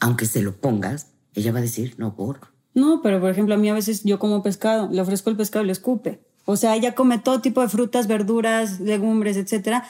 [0.00, 2.40] aunque se lo pongas, ella va a decir, no, por.
[2.74, 5.64] No, pero por ejemplo, a mí a veces yo como pescado, le ofrezco el pescado
[5.64, 6.20] y le escupe.
[6.46, 9.84] O sea, ella come todo tipo de frutas, verduras, legumbres, etcétera.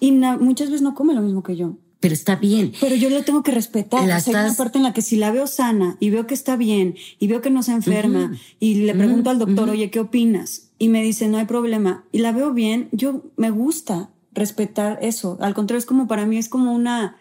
[0.00, 1.76] Y muchas veces no come lo mismo que yo.
[2.00, 2.72] Pero está bien.
[2.80, 4.04] Pero yo le tengo que respetar.
[4.08, 6.26] La o sea, hay una parte en la que si la veo sana y veo
[6.26, 9.88] que está bien y veo que no se enferma y le pregunto al doctor, oye,
[9.90, 10.70] ¿qué opinas?
[10.80, 12.04] Y me dice, no hay problema.
[12.10, 15.38] Y la veo bien, yo me gusta respetar eso.
[15.40, 17.18] Al contrario, es como para mí, es como una,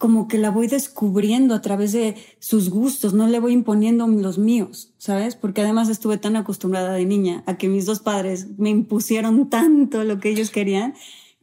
[0.00, 4.38] como que la voy descubriendo a través de sus gustos, no le voy imponiendo los
[4.38, 5.36] míos, ¿sabes?
[5.36, 10.02] Porque además estuve tan acostumbrada de niña a que mis dos padres me impusieron tanto
[10.04, 10.94] lo que ellos querían,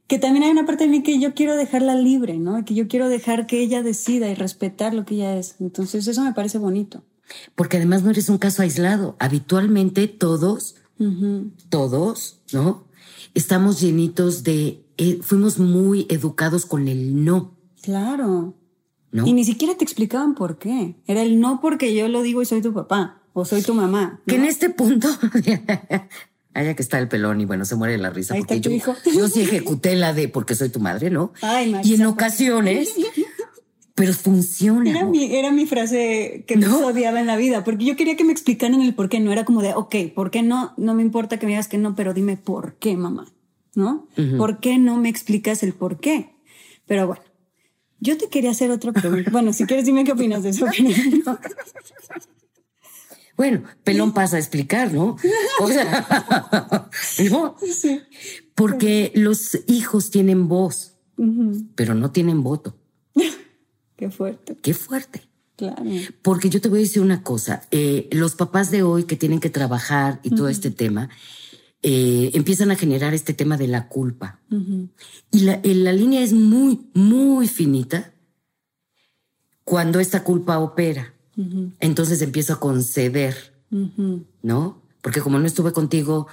[0.08, 2.66] que también hay una parte de mí que yo quiero dejarla libre, ¿no?
[2.66, 5.58] Que yo quiero dejar que ella decida y respetar lo que ella es.
[5.60, 7.04] Entonces eso me parece bonito.
[7.54, 9.18] Porque además no eres un caso aislado.
[9.20, 10.78] Habitualmente todos,
[11.70, 12.86] todos, ¿no?
[13.36, 17.56] Estamos llenitos de, eh, fuimos muy educados con el no.
[17.82, 18.56] Claro.
[19.12, 19.26] ¿No?
[19.26, 20.96] Y ni siquiera te explicaban por qué.
[21.08, 24.22] Era el no porque yo lo digo y soy tu papá o soy tu mamá.
[24.28, 25.08] Que en este punto,
[26.54, 28.72] allá que está el pelón y bueno, se muere la risa porque yo,
[29.16, 31.32] yo sí ejecuté la de porque soy tu madre, ¿no?
[31.42, 32.96] Ay, y en ocasiones
[33.98, 34.92] pero funciona.
[34.92, 38.24] Era mi, era mi frase que me odiaba en la vida, porque yo quería que
[38.24, 39.20] me explicaran el por qué.
[39.20, 40.74] No era como de, ok, ¿por qué no?
[40.78, 43.26] No me importa que me digas que no, pero dime por qué, mamá,
[43.74, 44.08] ¿no?
[44.38, 46.30] ¿Por qué no me explicas el por qué?
[46.86, 47.24] Pero bueno,
[48.00, 49.32] yo te quería hacer otra pregunta.
[49.32, 50.66] bueno, si quieres, dime qué opinas de eso.
[53.38, 55.16] Bueno, pelón pasa a explicar, ¿no?
[55.60, 56.90] O sea,
[57.30, 57.56] ¿no?
[57.62, 58.02] Sí.
[58.56, 60.96] Porque los hijos tienen voz,
[61.76, 62.76] pero no tienen voto.
[63.96, 64.58] Qué fuerte.
[64.60, 65.22] Qué fuerte.
[65.56, 65.84] Claro.
[66.24, 67.62] Porque yo te voy a decir una cosa.
[67.70, 71.10] Eh, los papás de hoy que tienen que trabajar y todo este tema,
[71.90, 74.42] eh, empiezan a generar este tema de la culpa.
[75.32, 78.12] Y la, la, línea es muy, muy finita
[79.64, 81.14] cuando esta culpa opera.
[81.80, 83.54] Entonces empiezo a conceder,
[84.42, 84.82] ¿no?
[85.02, 86.28] Porque como no estuve contigo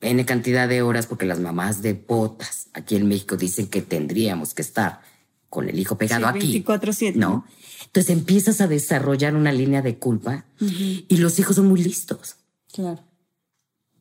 [0.00, 4.52] en cantidad de horas, porque las mamás de botas aquí en México dicen que tendríamos
[4.52, 5.02] que estar
[5.48, 6.64] con el hijo pegado aquí.
[6.64, 7.14] 24-7.
[7.14, 7.44] ¿No?
[7.84, 12.34] Entonces empiezas a desarrollar una línea de culpa y los hijos son muy listos.
[12.72, 13.07] Claro.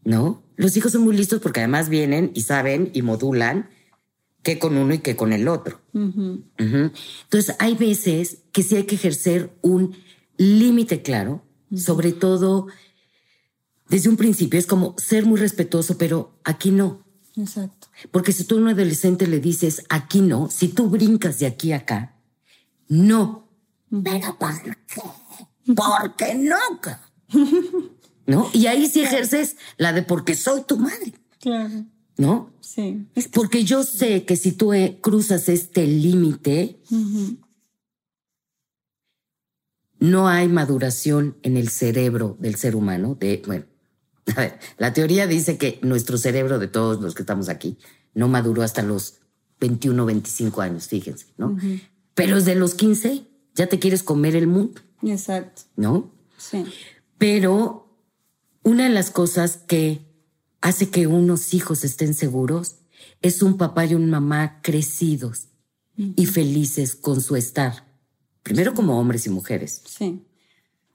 [0.07, 0.41] ¿No?
[0.55, 3.69] Los hijos son muy listos porque además vienen y saben y modulan
[4.41, 5.81] qué con uno y qué con el otro.
[5.93, 9.97] Entonces hay veces que sí hay que ejercer un
[10.37, 11.43] límite claro,
[11.75, 12.67] sobre todo
[13.89, 14.57] desde un principio.
[14.57, 17.03] Es como ser muy respetuoso, pero aquí no.
[17.35, 17.89] Exacto.
[18.09, 21.73] Porque si tú a un adolescente le dices aquí no, si tú brincas de aquí
[21.73, 22.15] a acá,
[22.87, 23.49] no.
[23.89, 25.01] Pero ¿por qué?
[25.75, 26.55] ¿Por qué no?
[28.27, 28.49] ¿No?
[28.53, 31.13] Y ahí sí ejerces la de porque soy tu madre.
[31.39, 31.85] Claro.
[32.17, 32.51] ¿No?
[32.59, 33.07] Sí.
[33.31, 36.79] Porque yo sé que si tú eh, cruzas este límite,
[39.99, 43.15] no hay maduración en el cerebro del ser humano.
[43.19, 43.65] De, bueno,
[44.35, 47.77] a ver, la teoría dice que nuestro cerebro de todos los que estamos aquí
[48.13, 49.19] no maduró hasta los
[49.59, 51.57] 21, 25 años, fíjense, ¿no?
[52.13, 53.23] Pero desde los 15
[53.55, 54.81] ya te quieres comer el mundo.
[55.03, 55.63] Exacto.
[55.75, 56.11] ¿No?
[56.37, 56.65] Sí.
[57.17, 57.86] Pero
[58.67, 60.01] una de las cosas que
[60.59, 62.75] hace que unos hijos estén seguros
[63.21, 65.47] es un papá y una mamá crecidos
[65.95, 67.87] y felices con su estar.
[68.43, 69.81] Primero como hombres y mujeres.
[69.85, 70.21] Sí.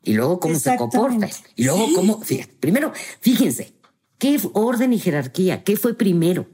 [0.05, 1.31] Y luego cómo se comporta.
[1.57, 3.73] Y luego cómo, fíjate, primero, fíjense,
[4.18, 6.47] qué orden y jerarquía, qué fue primero,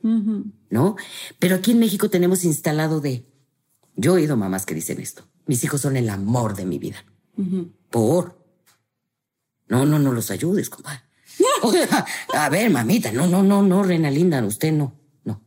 [0.70, 0.96] ¿no?
[1.40, 3.26] Pero aquí en México tenemos instalado de,
[3.96, 7.04] yo he oído mamás que dicen esto, mis hijos son el amor de mi vida.
[7.90, 8.38] Por.
[9.66, 11.07] No, no, no los ayudes, compadre.
[12.34, 15.42] A ver, mamita, no, no, no, no, Rena Linda, usted no, no.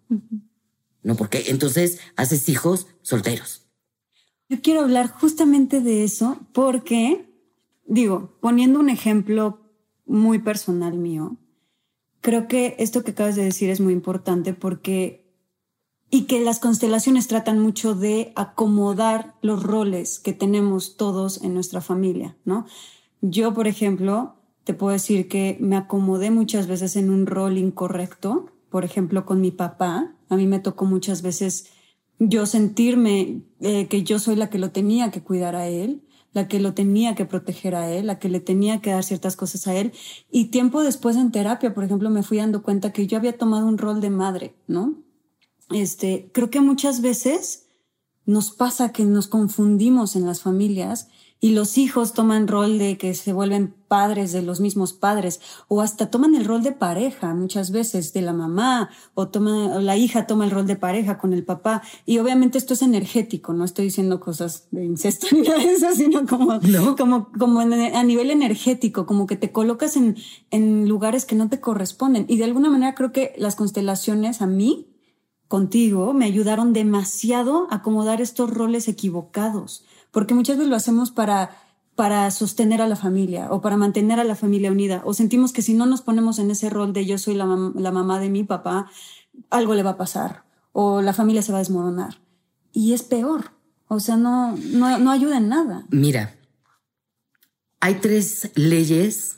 [1.03, 3.67] No, porque entonces haces hijos solteros.
[4.49, 7.25] Yo quiero hablar justamente de eso porque
[7.85, 9.59] digo, poniendo un ejemplo
[10.05, 11.37] muy personal mío,
[12.21, 15.21] creo que esto que acabas de decir es muy importante porque
[16.09, 21.79] y que las constelaciones tratan mucho de acomodar los roles que tenemos todos en nuestra
[21.79, 22.65] familia, ¿no?
[23.21, 28.51] Yo, por ejemplo, te puedo decir que me acomodé muchas veces en un rol incorrecto,
[28.70, 30.16] por ejemplo, con mi papá.
[30.30, 31.68] A mí me tocó muchas veces
[32.20, 36.03] yo sentirme eh, que yo soy la que lo tenía que cuidar a él
[36.34, 39.36] la que lo tenía que proteger a él, la que le tenía que dar ciertas
[39.36, 39.91] cosas a él.
[40.32, 43.68] Y tiempo después en terapia, por ejemplo, me fui dando cuenta que yo había tomado
[43.68, 44.95] un rol de madre, ¿no?
[45.72, 47.68] Este, creo que muchas veces
[48.26, 51.09] nos pasa que nos confundimos en las familias
[51.39, 55.81] y los hijos toman rol de que se vuelven padres de los mismos padres o
[55.81, 60.27] hasta toman el rol de pareja muchas veces de la mamá o, toma, la hija
[60.27, 61.81] toma el rol de pareja con el papá.
[62.05, 65.87] Y obviamente esto es energético no estoy diciendo cosas de incesto ni nada de eso
[65.93, 66.57] sino como
[66.97, 70.15] como como a nivel energético como que te colocas en
[70.51, 72.25] en lugares que no te corresponden.
[72.29, 74.87] Y de alguna manera creo que las constelaciones a mí
[75.49, 81.51] contigo me ayudaron demasiado a acomodar estos roles equivocados porque muchas veces lo hacemos para
[82.02, 85.62] para sostener a la familia o para mantener a la familia unida o sentimos que
[85.62, 87.45] si no nos ponemos en ese rol de yo soy la,
[87.76, 88.89] la mamá de mi papá,
[89.52, 92.20] algo le va a pasar o la familia se va a desmoronar.
[92.74, 93.52] Y es peor.
[93.88, 95.86] O sea, no, no, no ayuda en nada.
[95.91, 96.39] Mira,
[97.80, 99.36] hay tres leyes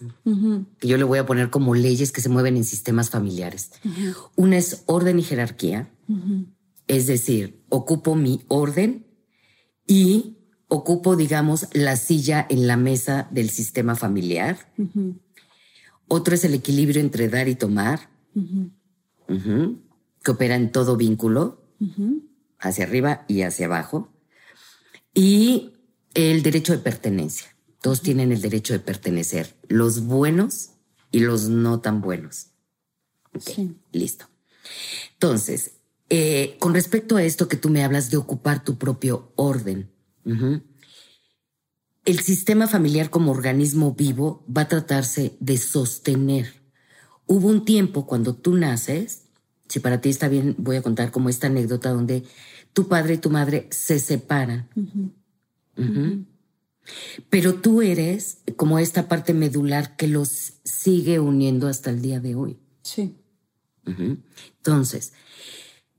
[0.79, 3.71] que yo le voy a poner como leyes que se mueven en sistemas familiares.
[4.37, 5.91] Una es orden y jerarquía,
[6.87, 9.05] es decir, ocupo mi orden
[9.85, 10.37] y
[10.67, 14.71] ocupo, digamos, la silla en la mesa del sistema familiar.
[16.07, 18.09] Otro es el equilibrio entre dar y tomar,
[19.27, 21.61] que opera en todo vínculo,
[22.59, 24.09] hacia arriba y hacia abajo.
[25.13, 25.73] Y
[26.13, 27.47] el derecho de pertenencia.
[27.81, 30.69] Todos tienen el derecho de pertenecer, los buenos
[31.11, 32.47] y los no tan buenos.
[33.91, 34.27] Listo.
[35.13, 35.71] Entonces,
[36.09, 39.91] eh, con respecto a esto que tú me hablas de ocupar tu propio orden,
[42.05, 46.61] El sistema familiar como organismo vivo va a tratarse de sostener.
[47.25, 49.23] Hubo un tiempo cuando tú naces,
[49.69, 52.23] si para ti está bien, voy a contar como esta anécdota donde
[52.73, 54.67] tu padre y tu madre se separan.
[57.29, 62.35] Pero tú eres como esta parte medular que los sigue uniendo hasta el día de
[62.35, 62.57] hoy.
[62.81, 63.15] Sí.
[63.85, 65.13] Entonces,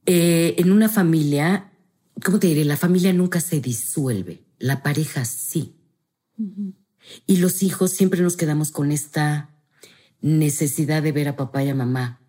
[0.07, 1.73] eh, en una familia,
[2.23, 2.65] ¿cómo te diré?
[2.65, 5.77] La familia nunca se disuelve, la pareja sí.
[7.27, 9.51] Y los hijos siempre nos quedamos con esta
[10.21, 12.21] necesidad de ver a papá y a mamá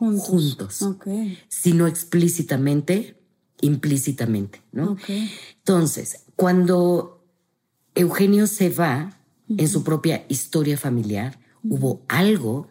[0.00, 0.78] juntos, juntos.
[1.48, 3.20] Sino explícitamente,
[3.60, 4.96] implícitamente, ¿no?
[5.58, 7.26] Entonces, cuando
[7.94, 9.18] Eugenio se va
[9.48, 12.70] en su propia historia familiar, hubo algo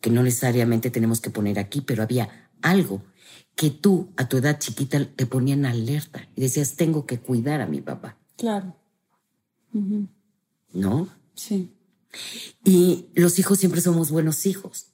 [0.00, 3.02] que no necesariamente tenemos que poner aquí, pero había algo
[3.58, 7.66] que tú a tu edad chiquita te ponían alerta y decías, tengo que cuidar a
[7.66, 8.16] mi papá.
[8.36, 8.76] Claro.
[10.72, 11.08] ¿No?
[11.34, 11.74] Sí.
[12.64, 14.92] Y los hijos siempre somos buenos hijos.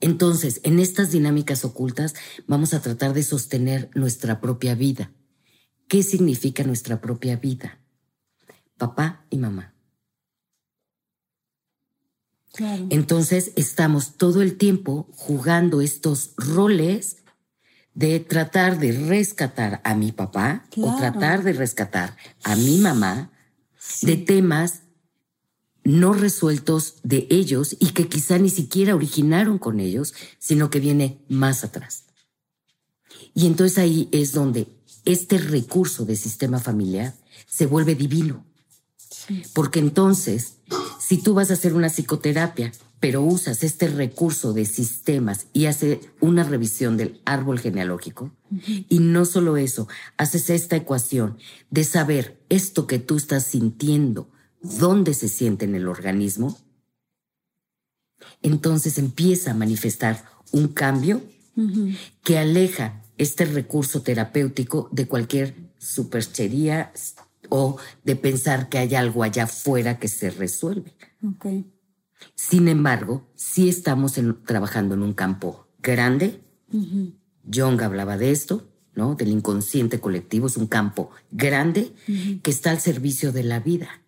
[0.00, 2.14] Entonces, en estas dinámicas ocultas
[2.46, 5.12] vamos a tratar de sostener nuestra propia vida.
[5.88, 7.80] ¿Qué significa nuestra propia vida?
[8.78, 9.74] Papá y mamá.
[12.88, 17.24] Entonces estamos todo el tiempo jugando estos roles
[17.96, 23.32] de tratar de rescatar a mi papá o tratar de rescatar a mi mamá
[24.02, 24.82] de temas
[25.82, 31.24] no resueltos de ellos y que quizá ni siquiera originaron con ellos, sino que viene
[31.28, 32.04] más atrás.
[33.34, 34.68] Y entonces ahí es donde
[35.06, 37.14] este recurso de sistema familiar
[37.48, 38.44] se vuelve divino.
[39.54, 40.58] Porque entonces,
[41.00, 45.98] si tú vas a hacer una psicoterapia, pero usas este recurso de sistemas y haces
[46.20, 48.32] una revisión del árbol genealógico,
[48.88, 51.38] y no solo eso, haces esta ecuación
[51.70, 54.30] de saber esto que tú estás sintiendo,
[54.62, 56.58] dónde se siente en el organismo,
[58.42, 61.22] entonces empieza a manifestar un cambio
[62.22, 66.92] que aleja este recurso terapéutico de cualquier superchería
[67.48, 70.94] o de pensar que hay algo allá afuera que se resuelve.
[72.34, 76.40] Sin embargo, sí estamos trabajando en un campo grande.
[77.52, 79.14] Jung hablaba de esto, ¿no?
[79.14, 80.46] Del inconsciente colectivo.
[80.46, 81.92] Es un campo grande
[82.42, 84.02] que está al servicio de la vida.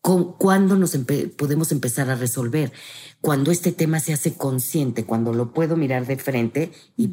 [0.00, 0.96] ¿Cuándo nos
[1.36, 2.72] podemos empezar a resolver?
[3.20, 7.10] Cuando este tema se hace consciente, cuando lo puedo mirar de frente y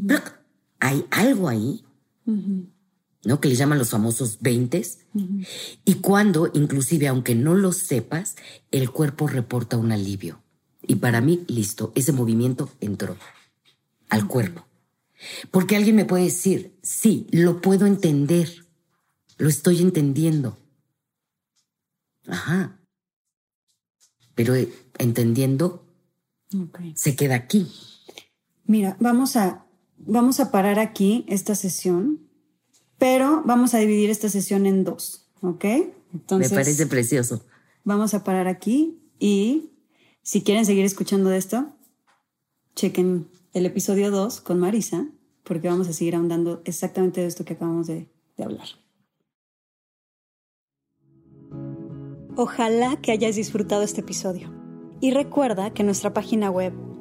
[0.79, 1.83] hay algo ahí
[3.25, 3.41] ¿no?
[3.41, 4.85] Que le llaman los famosos 20
[5.83, 8.35] y cuando, inclusive, aunque no lo sepas,
[8.71, 10.41] el cuerpo reporta un alivio.
[10.81, 13.17] Y para mí, listo, ese movimiento entró
[14.09, 14.65] al cuerpo.
[15.49, 18.67] Porque alguien me puede decir, sí, lo puedo entender,
[19.37, 20.57] lo estoy entendiendo.
[22.27, 22.79] Ajá.
[24.35, 25.87] Pero eh, entendiendo,
[26.93, 27.71] se queda aquí.
[28.65, 29.65] Mira, vamos a,
[29.97, 32.24] vamos a parar aquí esta sesión
[32.97, 35.65] pero vamos a dividir esta sesión en dos, ¿ok?
[36.13, 37.45] Entonces, Me parece precioso.
[37.83, 39.71] Vamos a parar aquí y
[40.21, 41.75] si quieren seguir escuchando de esto,
[42.75, 45.07] chequen el episodio 2 con Marisa,
[45.43, 48.67] porque vamos a seguir ahondando exactamente de esto que acabamos de, de hablar.
[52.35, 54.51] Ojalá que hayas disfrutado este episodio.
[54.99, 56.73] Y recuerda que nuestra página web